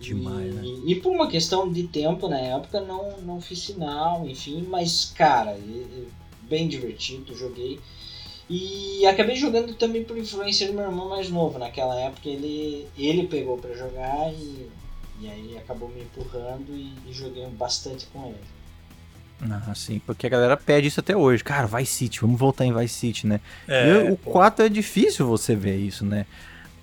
[0.00, 0.62] Demais, e, né?
[0.86, 5.56] E, por uma questão de tempo na época, não, não fiz final, enfim, mas, cara,
[6.42, 7.80] bem divertido, joguei.
[8.48, 11.58] E acabei jogando também por influência do meu irmão mais novo.
[11.58, 14.68] Naquela época ele, ele pegou para jogar e,
[15.20, 18.56] e aí acabou me empurrando e, e joguei bastante com ele.
[19.50, 21.44] Ah, sim, porque a galera pede isso até hoje.
[21.44, 23.40] Cara, Vice City, vamos voltar em Vice City, né?
[23.68, 26.24] É, e o 4 é difícil você ver isso, né?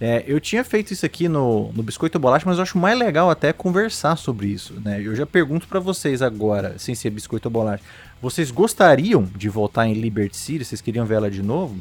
[0.06, 3.30] É, eu tinha feito isso aqui no, no Biscoito Bolacha, mas eu acho mais legal
[3.30, 5.02] até conversar sobre isso, né?
[5.02, 7.82] Eu já pergunto para vocês agora, sem ser Biscoito Bolacha.
[8.22, 10.66] Vocês gostariam de voltar em Liberty City?
[10.66, 11.80] Vocês queriam ver ela de novo?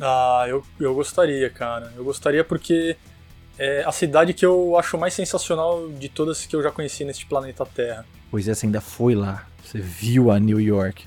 [0.00, 1.92] Ah, eu, eu gostaria, cara.
[1.96, 2.96] Eu gostaria porque
[3.56, 7.24] é a cidade que eu acho mais sensacional de todas que eu já conheci neste
[7.24, 8.04] planeta Terra.
[8.32, 9.46] Pois é, você ainda foi lá.
[9.62, 11.04] Você viu a New York.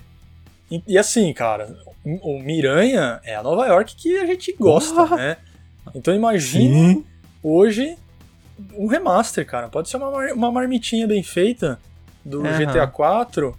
[0.70, 5.36] E, e assim, cara, o Miranha é a Nova York que a gente gosta, né?
[5.94, 7.04] Então imagine Sim.
[7.42, 7.96] hoje
[8.74, 9.68] um remaster, cara.
[9.68, 11.78] Pode ser uma, uma marmitinha bem feita
[12.24, 12.58] do uhum.
[12.58, 13.56] GTA 4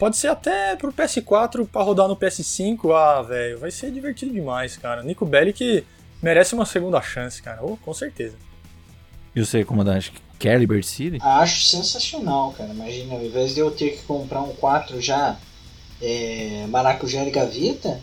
[0.00, 2.90] Pode ser até pro PS4 para rodar no PS5.
[2.90, 5.02] Ah, velho, vai ser divertido demais, cara.
[5.02, 5.84] Nico Bellic
[6.22, 7.62] merece uma segunda chance, cara.
[7.62, 8.34] Oh, com certeza.
[9.36, 11.18] E você, comandante, quer Liberty City?
[11.20, 12.70] Acho sensacional, cara.
[12.70, 15.36] Imagina, ao invés de eu ter que comprar um 4 já
[16.00, 18.00] é, maracujá e gaveta,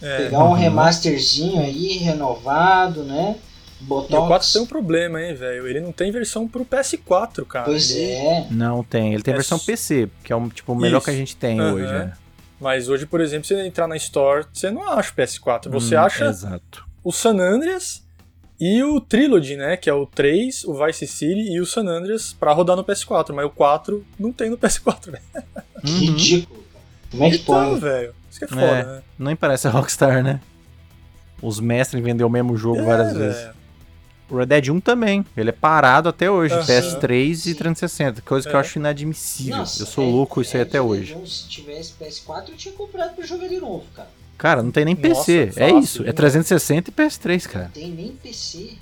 [0.00, 3.36] é, pegar um remasterzinho aí, renovado, né?
[3.80, 4.12] Botox.
[4.12, 5.66] E o 4 tem um problema, hein, velho?
[5.66, 7.64] Ele não tem versão pro PS4, cara.
[7.64, 8.10] Pois ele...
[8.10, 8.46] é.
[8.50, 9.14] Não tem.
[9.14, 11.04] Ele tem é versão PC, que é o, tipo, o melhor Isso.
[11.04, 11.74] que a gente tem uhum.
[11.74, 12.12] hoje, né?
[12.60, 15.70] Mas hoje, por exemplo, se você entrar na Store, você não acha o PS4.
[15.70, 16.84] Você hum, acha exato.
[17.04, 18.04] o San Andreas
[18.60, 19.76] e o Trilogy, né?
[19.76, 23.32] Que é o 3, o Vice City e o San Andreas pra rodar no PS4.
[23.32, 25.22] Mas o 4 não tem no PS4, velho.
[25.84, 26.64] Ridículo.
[27.12, 27.80] Como é que então, pode?
[27.80, 28.14] velho.
[28.38, 29.02] Isso que é foda, é, né?
[29.18, 30.40] Nem parece a Rockstar, né?
[31.42, 33.48] Os mestres vendeu o mesmo jogo é, várias vezes.
[34.30, 35.24] O Red Dead 1 também.
[35.36, 36.52] Ele é parado até hoje.
[36.54, 36.64] Aham.
[36.64, 37.50] PS3 Sim.
[37.50, 38.20] e 360.
[38.22, 38.56] Coisa que É.
[38.56, 39.56] eu acho inadmissível.
[39.56, 41.14] Nossa, eu sou Red- louco isso aí Red até hoje.
[41.14, 44.08] 1, Se tivesse PS4, eu tinha comprado pra jogar de novo, cara.
[44.36, 45.52] Cara, não tem nem Nossa, PC.
[45.56, 46.02] é fácil, isso.
[46.04, 46.12] É hein?
[46.12, 47.70] 360 e PS3, cara.
[47.72, 48.74] Tem nem PC.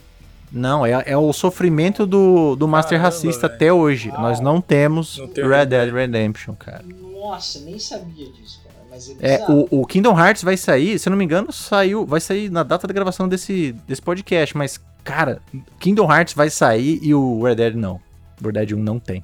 [0.51, 3.55] Não, é, é o sofrimento do, do Master Caramba, Racista velho.
[3.55, 4.09] até hoje.
[4.11, 4.21] Uau.
[4.23, 6.85] Nós não temos Não tem Red Red Dead Redemption, cara.
[7.13, 8.66] Nossa, nem sabia disso, cara.
[8.97, 12.05] Mas é É, o, o Kingdom Hearts vai sair, se eu não me engano, saiu,
[12.07, 15.41] vai sair na data da gravação desse, desse podcast, mas, cara,
[15.79, 18.01] Kingdom Hearts vai sair e o Red Dead não.
[18.43, 19.23] O Red Dead 1 não tem.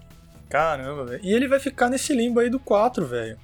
[0.48, 1.20] Caramba, velho.
[1.24, 3.36] E ele vai ficar nesse limbo aí do 4, velho.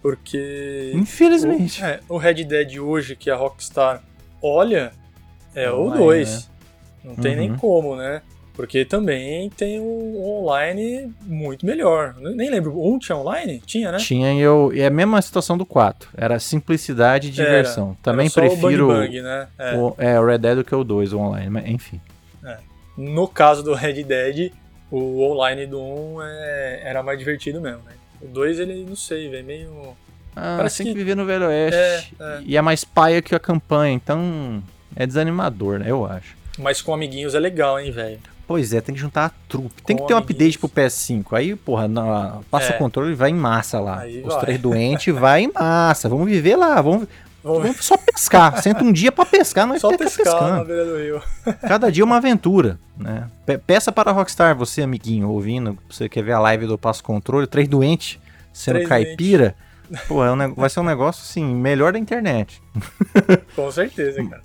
[0.00, 0.92] Porque.
[0.94, 1.82] Infelizmente.
[1.82, 4.02] O, é, o Red Dead hoje, que a Rockstar
[4.40, 4.92] olha,
[5.54, 6.50] é o Online, 2.
[7.04, 7.56] Não tem nem Uhum.
[7.56, 8.22] como, né?
[8.58, 12.16] Porque também tem o online muito melhor.
[12.18, 13.62] Nem lembro, um tinha online?
[13.64, 13.98] Tinha, né?
[13.98, 14.72] Tinha e eu.
[14.74, 16.08] E é a mesma situação do 4.
[16.16, 17.90] Era simplicidade e diversão.
[17.90, 17.96] Era.
[18.02, 19.46] Também Era prefiro o Bang Bang, né?
[19.56, 19.76] É.
[19.76, 21.48] o, é, o Red Dead do que o 2, o online.
[21.48, 22.00] Mas, enfim.
[22.96, 24.50] No caso do Red Dead,
[24.90, 27.92] o online do 1 é- era mais divertido mesmo, né?
[28.20, 29.96] O 2, ele, não sei, velho, meio...
[30.34, 30.88] Ah, Parece que...
[30.88, 31.78] que- viver no Velho Oeste.
[32.18, 32.40] É, é.
[32.44, 34.60] E é mais paia que a campanha, então
[34.96, 35.92] é desanimador, né?
[35.92, 36.36] Eu acho.
[36.58, 38.18] Mas com amiguinhos é legal, hein, velho?
[38.48, 39.82] Pois é, tem que juntar a trupe.
[39.82, 41.26] Tem que ter um update pro PS5.
[41.36, 42.74] Aí, porra, na- passa É.
[42.74, 44.00] o controle e vai em massa lá.
[44.00, 44.40] Aí Os vai.
[44.40, 46.08] três doentes vai em massa.
[46.08, 46.80] Vamos viver lá.
[46.80, 47.06] Vamos,
[47.44, 48.60] Vamos vamos só pescar.
[48.62, 50.64] Senta um dia pra pescar, não é só pescar na pescando.
[50.64, 51.22] beira do rio.
[51.68, 53.28] Cada dia uma aventura, né?
[53.46, 57.04] Pe- Peça para a Rockstar, você, amiguinho, ouvindo, você quer ver a live do Passo
[57.04, 58.18] Controle, três doentes
[58.52, 59.54] sendo Três caipira.
[60.08, 62.60] Pô, é um vai ser um negócio, assim, melhor da internet.
[63.54, 64.42] Com certeza, cara.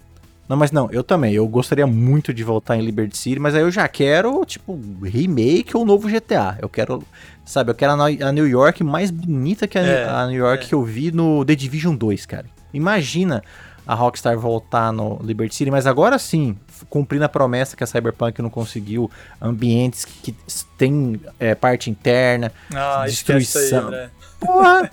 [0.47, 1.33] Não, mas não, eu também.
[1.33, 5.75] Eu gostaria muito de voltar em Liberty City, mas aí eu já quero, tipo, remake
[5.75, 6.57] ou novo GTA.
[6.61, 7.01] Eu quero,
[7.45, 10.67] sabe, eu quero a New York mais bonita que a, É, a New York é.
[10.67, 12.45] que eu vi no The Division 2, cara.
[12.73, 13.41] Imagina
[13.85, 16.57] a Rockstar voltar no Liberty City, mas agora sim,
[16.89, 19.09] cumprindo a promessa que a Cyberpunk não conseguiu,
[19.41, 20.35] ambientes que, que
[20.77, 22.51] tem é, parte interna.
[22.73, 23.85] Ah, Destruição.
[23.87, 24.09] aí, né?
[24.39, 24.91] Porra!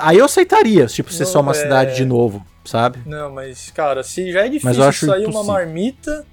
[0.00, 3.00] aí eu aceitaria, tipo, ser só uma é- cidade de novo, sabe?
[3.06, 5.44] Não, mas, cara, se já é difícil sair uma impossível.
[5.44, 6.26] marmita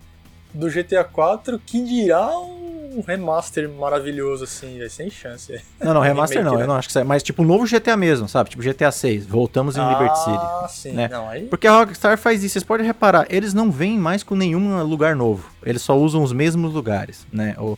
[0.54, 5.62] do GTA 4, que dirá um remaster maravilhoso assim, velho, sem chance.
[5.80, 6.64] Não, não, remaster Remake, não, né?
[6.64, 7.04] eu não acho que sai.
[7.04, 8.50] Mas tipo, um novo GTA mesmo, sabe?
[8.50, 10.32] Tipo GTA 6, voltamos em Liberty City.
[10.32, 10.92] Ah, sim.
[10.92, 11.08] né?
[11.08, 11.44] Não, aí...
[11.46, 15.16] Porque a Rockstar faz isso, vocês podem reparar, eles não vêm mais com nenhum lugar
[15.16, 15.50] novo.
[15.66, 17.56] Eles só usam os mesmos lugares, né?
[17.58, 17.78] O,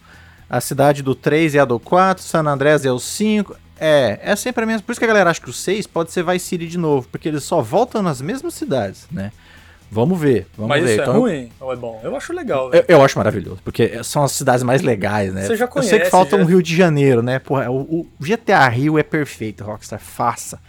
[0.49, 3.55] a cidade do 3 é a do 4, San Andreas é o 5.
[3.79, 4.83] É, é sempre a mesma.
[4.85, 7.07] Por isso que a galera acha que o 6 pode ser Vice City de novo,
[7.11, 9.31] porque eles só voltam nas mesmas cidades, né?
[9.91, 10.93] Vamos ver, vamos Mas ver.
[10.93, 12.01] isso Então, é ruim ou é bom?
[12.03, 15.41] Eu acho legal, Eu, eu acho maravilhoso, porque são as cidades mais legais, né?
[15.43, 17.37] Você já Eu sei que conhece, falta já- um Rio de Janeiro, né?
[17.37, 19.99] Porra, o, o GTA Rio é perfeito, Rockstar.
[19.99, 20.59] Faça.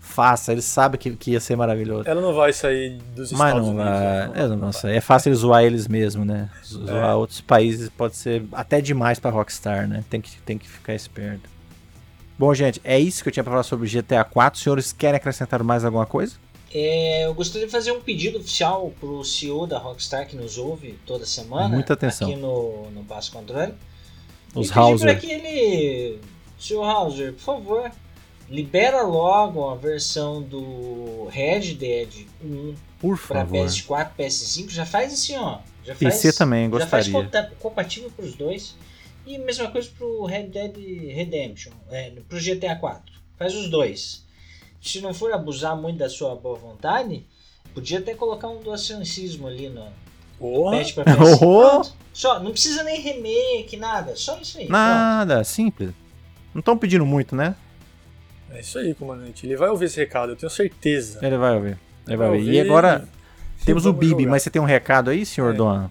[0.00, 0.52] Faça.
[0.52, 2.06] Eles sabem que, que ia ser maravilhoso.
[2.08, 3.84] Ela não vai sair dos Mas Estados não, Unidos.
[3.90, 4.28] vai.
[4.28, 4.32] né?
[4.34, 4.96] é, não sei.
[4.96, 6.50] É fácil eles zoar eles mesmos, né?
[6.64, 7.14] Zoar É.
[7.14, 10.04] outros países pode ser até demais pra Rockstar, né?
[10.10, 11.48] Tem que, tem que ficar esperto.
[12.38, 14.56] Bom, gente, é isso que eu tinha pra falar sobre GTA 4.
[14.56, 16.34] Os senhores querem acrescentar mais alguma coisa?
[16.72, 20.98] É, eu gostaria de fazer um pedido oficial pro CEO da Rockstar que nos ouve
[21.06, 21.68] toda semana.
[21.68, 22.28] Muita atenção.
[22.28, 23.72] Aqui no, no Passo Controle.
[24.54, 25.20] Os e pedir para Hauser.
[25.20, 26.18] que ele.
[26.58, 26.82] Sr.
[26.82, 27.92] Hauser, por favor,
[28.48, 33.66] libera logo a versão do Red Dead 1 Por para favor.
[33.66, 34.70] PS4, PS5.
[34.70, 35.58] Já faz assim, ó.
[35.84, 37.30] Já PC faz, também, Já faz gostaria.
[37.42, 38.74] compa- compatível para os dois.
[39.26, 40.76] E mesma coisa pro Red Dead
[41.14, 43.02] Redemption, é, pro GTA 4.
[43.38, 44.24] Faz os dois.
[44.82, 47.24] Se não for abusar muito da sua boa vontade,
[47.72, 49.86] podia até colocar um doacionismo ali no
[50.38, 51.38] Porra, patch pra PS5.
[51.42, 51.60] Oh!
[51.70, 51.94] Pronto.
[52.12, 54.14] Só, não precisa nem remake, nada.
[54.14, 54.66] Só isso aí.
[54.66, 54.78] pronto.
[54.78, 55.90] Nada, simples.
[56.52, 57.56] Não estão pedindo muito, né?
[58.50, 59.44] é isso aí, comandante.
[59.46, 61.18] Ele vai ouvir esse recado, eu tenho certeza.
[61.26, 61.78] Ele vai ouvir.
[62.06, 62.40] Ele vai Vai ouvir.
[62.42, 63.08] ouvir E agora
[63.64, 64.30] temos o Bibi, jogar.
[64.30, 65.56] mas você tem um recado aí, senhor É.
[65.56, 65.90] Doan?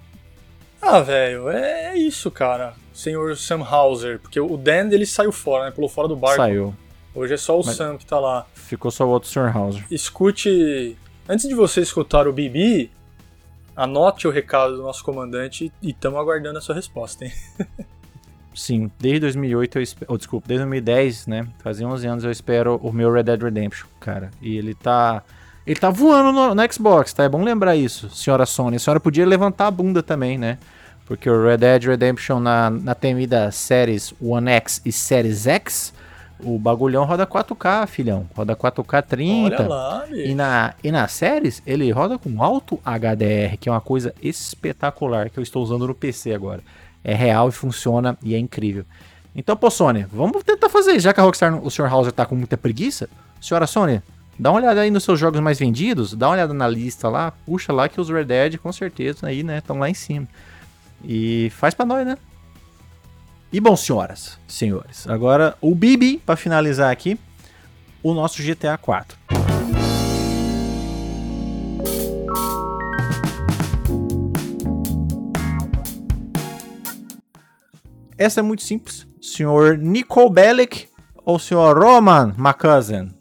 [0.81, 2.73] Ah, velho, é isso, cara.
[2.93, 4.19] Senhor Sam Hauser.
[4.19, 5.71] Porque o Dan, ele saiu fora, né?
[5.71, 6.37] Pulou fora do barco.
[6.37, 6.75] Saiu.
[7.15, 8.45] Hoje é só o Mas- Sam que tá lá.
[8.53, 9.85] Ficou só o outro senhor Hauser.
[9.91, 10.97] Escute.
[11.27, 12.91] Antes de você escutar o Bibi,
[13.75, 17.31] anote o recado do nosso comandante e estamos aguardando a sua resposta, hein?
[18.55, 20.13] Sim, desde 2008 eu espero.
[20.13, 21.47] Oh, desculpa, desde 2010, né?
[21.63, 24.29] Fazia 11 anos eu espero o meu Red Dead Redemption, cara.
[24.41, 25.23] E ele tá.
[25.65, 27.23] Ele tá voando no, no Xbox, tá?
[27.23, 28.75] É bom lembrar isso, senhora Sony.
[28.75, 30.59] A senhora podia levantar a bunda também, né?
[31.05, 35.93] Porque o Red Dead Redemption na, na temida Series One X e Series X,
[36.39, 38.25] o bagulhão roda 4K, filhão.
[38.35, 39.55] Roda 4K 30.
[39.63, 40.35] Olha lá, E bicho.
[40.35, 45.37] na, e na séries, ele roda com alto HDR, que é uma coisa espetacular que
[45.37, 46.61] eu estou usando no PC agora.
[47.03, 48.85] É real e funciona e é incrível.
[49.35, 50.99] Então, pô, Sony, vamos tentar fazer.
[50.99, 51.91] Já que a Rockstar, o Sr.
[51.91, 53.09] Hauser tá com muita preguiça,
[53.41, 54.01] senhora Sony,
[54.39, 57.31] dá uma olhada aí nos seus jogos mais vendidos, dá uma olhada na lista lá,
[57.45, 60.27] puxa lá que os Red Dead com certeza aí, né, estão lá em cima.
[61.03, 62.17] E faz pra nós, né?
[63.51, 67.19] E bom, senhoras, senhores, agora o Bibi, para finalizar aqui,
[68.01, 69.17] o nosso GTA 4.
[78.17, 79.05] Essa é muito simples.
[79.21, 80.87] Senhor Nico Bellic
[81.25, 83.11] ou senhor Roman McCousin?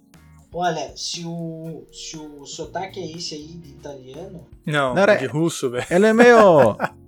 [0.54, 4.46] Olha, se o, se o sotaque é esse aí de italiano.
[4.66, 5.86] Não, Não era, de russo, velho.
[5.90, 6.76] Ele é meio.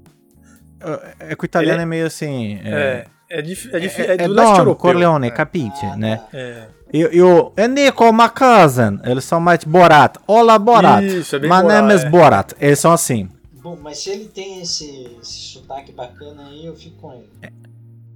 [1.21, 2.61] é que o italiano é, é meio assim.
[2.65, 4.77] É, é, é, é, é, é do Don europeu.
[4.77, 6.23] Corleone, capite, né?
[6.33, 6.67] É.
[6.93, 10.17] E, o é Nico McCousin, eles são mais Borat.
[10.29, 11.03] Olá, Borat.
[11.05, 12.53] Isso, é bem My Borat, name is Borat.
[12.61, 13.29] Eles são assim.
[13.55, 17.29] Bom, mas se ele tem esse, esse sotaque bacana aí, eu fico com ele.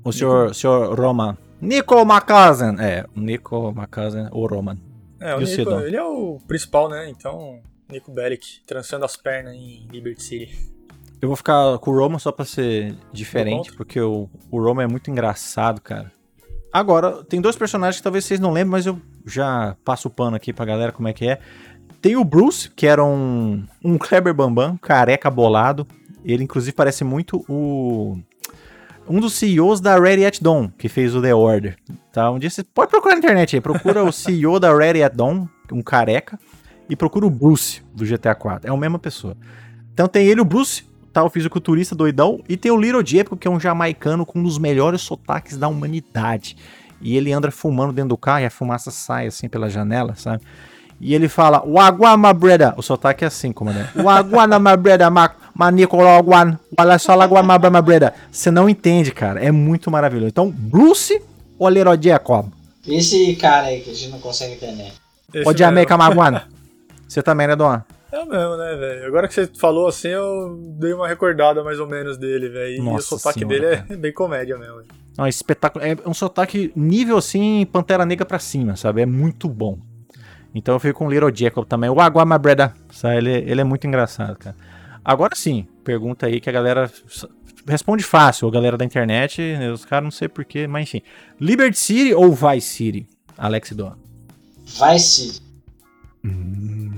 [0.04, 1.36] O senhor, senhor Roman.
[1.60, 2.76] Nico McCousin.
[2.78, 4.78] É, o Nico McCousin ou Roman.
[5.18, 7.10] É, o Nico, ele é o principal, né?
[7.10, 7.58] Então,
[7.90, 10.77] Nico Bellic, trançando as pernas em Liberty City.
[11.20, 14.86] Eu vou ficar com o Roman só pra ser diferente, porque o, o Roman é
[14.86, 16.12] muito engraçado, cara.
[16.72, 20.36] Agora, tem dois personagens que talvez vocês não lembrem, mas eu já passo o pano
[20.36, 21.40] aqui pra galera como é que é.
[22.00, 25.86] Tem o Bruce, que era um, um Kleber Bambam, careca bolado.
[26.24, 28.16] Ele, inclusive, parece muito o.
[29.08, 31.76] Um dos CEOs da Ready at Dawn, que fez o The Order.
[32.12, 32.30] Tá?
[32.30, 33.60] Um dia você pode procurar na internet aí.
[33.60, 36.38] Procura o CEO da Ready at Dawn, um careca,
[36.90, 38.68] e procura o Bruce do GTA 4.
[38.68, 39.34] É a mesma pessoa.
[39.94, 41.22] Então tem ele, o Bruce, tá?
[41.24, 42.40] O fisiculturista doidão.
[42.48, 45.68] E tem o Little Jepico, que é um jamaicano com um dos melhores sotaques da
[45.68, 46.56] humanidade.
[47.00, 50.42] E ele anda fumando dentro do carro e a fumaça sai assim pela janela, sabe?
[51.00, 52.74] E ele fala, my brother.
[52.76, 53.90] O sotaque é assim, comandante.
[54.02, 55.08] Wagwan my brother,
[55.54, 58.12] manicolaguan, walasalagwan my brother.
[58.32, 59.42] Você não entende, cara.
[59.42, 60.28] É muito maravilhoso.
[60.28, 61.22] Então, Bruce
[61.58, 62.46] ou Little Jacob?
[62.86, 64.92] Esse cara aí que a gente não consegue entender.
[65.46, 66.48] O Jamaica Maguana.
[67.06, 67.86] Você também, né, Dona?
[68.10, 69.06] É o mesmo, né, velho?
[69.06, 72.76] Agora que você falou assim, eu dei uma recordada mais ou menos dele, velho.
[72.76, 74.82] E o sotaque senhora, dele é bem comédia mesmo.
[75.16, 75.84] Não, é espetáculo.
[75.84, 79.02] É um sotaque nível assim, Pantera Negra pra cima, sabe?
[79.02, 79.78] É muito bom.
[80.54, 81.90] Então eu fico com o Little Jacob também.
[81.90, 83.18] O Agua My Brother, sabe?
[83.18, 84.56] Ele, ele é muito engraçado, cara.
[85.04, 86.90] Agora sim, pergunta aí que a galera
[87.66, 89.42] responde fácil, a galera da internet,
[89.72, 91.02] os caras não sei porquê, mas enfim.
[91.38, 93.06] Liberty City ou Vice City,
[93.36, 93.94] Alex Don?
[94.64, 95.42] Vice City.
[96.24, 96.97] Hum.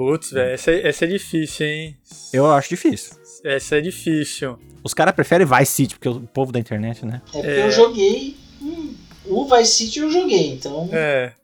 [0.00, 1.96] Putz, velho, essa, é, essa é difícil, hein?
[2.32, 3.18] Eu acho difícil.
[3.44, 4.58] Essa é difícil.
[4.82, 7.20] Os caras preferem Vice City, porque o povo da internet, né?
[7.26, 7.66] É porque é...
[7.66, 8.34] eu joguei.
[8.62, 8.94] Hum,
[9.26, 10.88] o Vice City eu joguei, então.
[10.90, 11.34] É.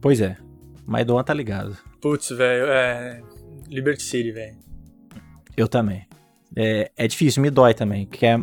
[0.00, 0.34] Pois é.
[0.86, 1.76] Mas Doan tá ligado.
[2.00, 3.20] Putz, velho, é.
[3.68, 4.56] Liberty City, velho.
[5.54, 6.06] Eu também.
[6.56, 8.06] É, é difícil, me dói também.
[8.06, 8.38] Que é,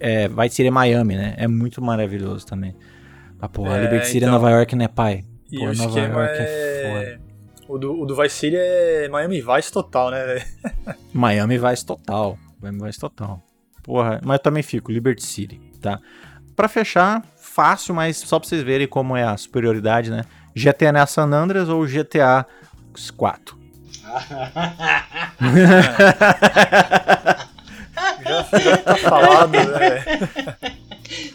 [0.00, 1.34] é, Vice City é Miami, né?
[1.36, 2.74] É muito maravilhoso também.
[3.38, 4.30] Ah, porra, é, Liberty City é então...
[4.30, 5.22] é Nova York, né, pai?
[5.50, 6.71] Pô, Nova York é...
[7.72, 7.74] é.
[7.74, 10.44] O do, o do Vice City é Miami Vice total, né,
[11.12, 12.38] Miami Vice total.
[12.60, 13.42] Miami Vice total.
[13.82, 15.98] Porra, mas eu também fico, Liberty City, tá?
[16.54, 20.24] Pra fechar, fácil, mas só pra vocês verem como é a superioridade, né?
[20.54, 22.46] GTA San Andreas ou GTA
[23.16, 23.58] 4?
[28.22, 30.04] já, já tá falado, né?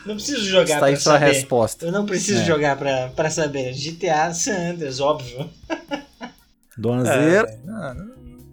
[0.05, 1.25] Não preciso jogar Está pra saber.
[1.25, 1.85] resposta.
[1.85, 2.45] Eu não preciso é.
[2.45, 3.73] jogar pra, pra saber.
[3.73, 5.49] GTA San Andreas, óbvio.
[6.77, 7.49] Donzeira.
[7.49, 7.93] É, não,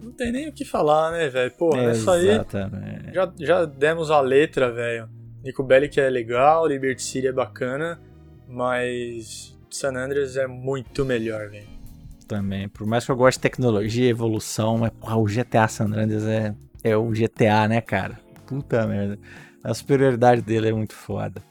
[0.03, 1.51] não, tem nem o que falar, né, velho?
[1.51, 2.27] Pô, essa aí.
[3.13, 5.09] Já, já demos a letra, velho.
[5.43, 7.99] Nico Belli que é legal, Liberty City é bacana,
[8.47, 11.67] mas San Andreas é muito melhor, velho.
[12.27, 16.23] Também, por mais que eu goste de tecnologia, evolução, mas porra, o GTA San Andreas
[16.25, 18.19] é, é o GTA, né, cara?
[18.47, 19.19] Puta merda.
[19.65, 21.41] A superioridade dele é muito foda.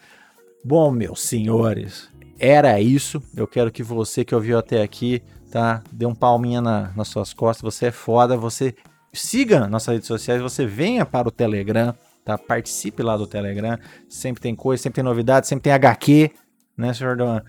[0.64, 2.08] Bom, meus senhores,
[2.38, 3.22] era isso.
[3.36, 5.22] Eu quero que você que ouviu até aqui
[5.54, 5.84] tá?
[5.92, 8.74] Dê um palminha na, nas suas costas, você é foda, você
[9.12, 11.94] siga nossas redes sociais, você venha para o Telegram,
[12.24, 12.36] tá?
[12.36, 16.32] Participe lá do Telegram, sempre tem coisa, sempre tem novidade, sempre tem HQ,
[16.76, 17.40] né, senhor Don?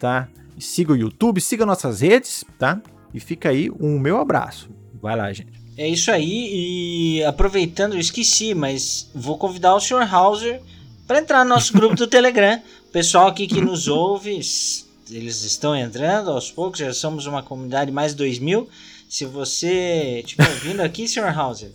[0.00, 0.26] Tá?
[0.58, 2.82] Siga o YouTube, siga nossas redes, tá?
[3.14, 4.68] E fica aí um meu abraço.
[5.00, 5.63] Vai lá, gente.
[5.76, 10.12] É isso aí, e aproveitando, eu esqueci, mas vou convidar o Sr.
[10.12, 10.60] Hauser
[11.06, 12.62] para entrar no nosso grupo do Telegram.
[12.88, 17.90] O pessoal aqui que nos ouve, eles estão entrando aos poucos, já somos uma comunidade
[17.90, 18.68] mais de 2 mil.
[19.08, 21.36] Se você estiver ouvindo aqui, Sr.
[21.36, 21.72] Hauser,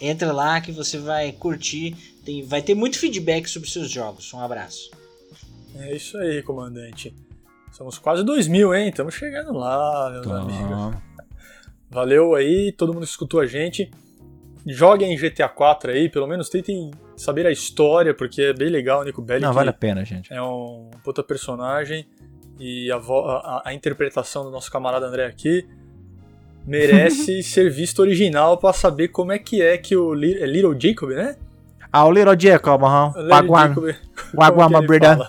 [0.00, 4.32] entra lá que você vai curtir, tem, vai ter muito feedback sobre seus jogos.
[4.32, 4.90] Um abraço.
[5.76, 7.12] É isso aí, comandante.
[7.72, 8.88] Somos quase 2 mil, hein?
[8.88, 10.32] Estamos chegando lá, meus Tom.
[10.34, 11.11] amigos.
[11.92, 13.90] Valeu aí, todo mundo que escutou a gente.
[14.66, 19.04] Joguem GTA 4 aí, pelo menos tentem saber a história, porque é bem legal o
[19.04, 19.44] Nico Bellic.
[19.44, 20.32] Não, vale a pena, gente.
[20.32, 22.06] É um puta personagem
[22.58, 25.68] e a, a, a interpretação do nosso camarada André aqui
[26.66, 31.10] merece ser visto original para saber como é que é que o é Little Jacob,
[31.10, 31.36] né?
[31.92, 33.12] Ah, o Little Jacob, aham.
[33.28, 33.74] Wagwan.
[34.32, 35.28] Wagwan, my brother.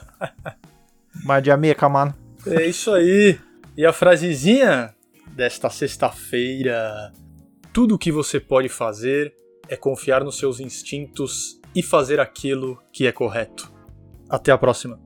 [1.25, 2.15] Majamica, mano.
[2.47, 3.37] É isso aí.
[3.75, 4.93] E a frasezinha
[5.35, 7.11] desta sexta-feira.
[7.71, 9.33] Tudo o que você pode fazer
[9.67, 13.71] é confiar nos seus instintos e fazer aquilo que é correto.
[14.29, 14.99] Até a próxima.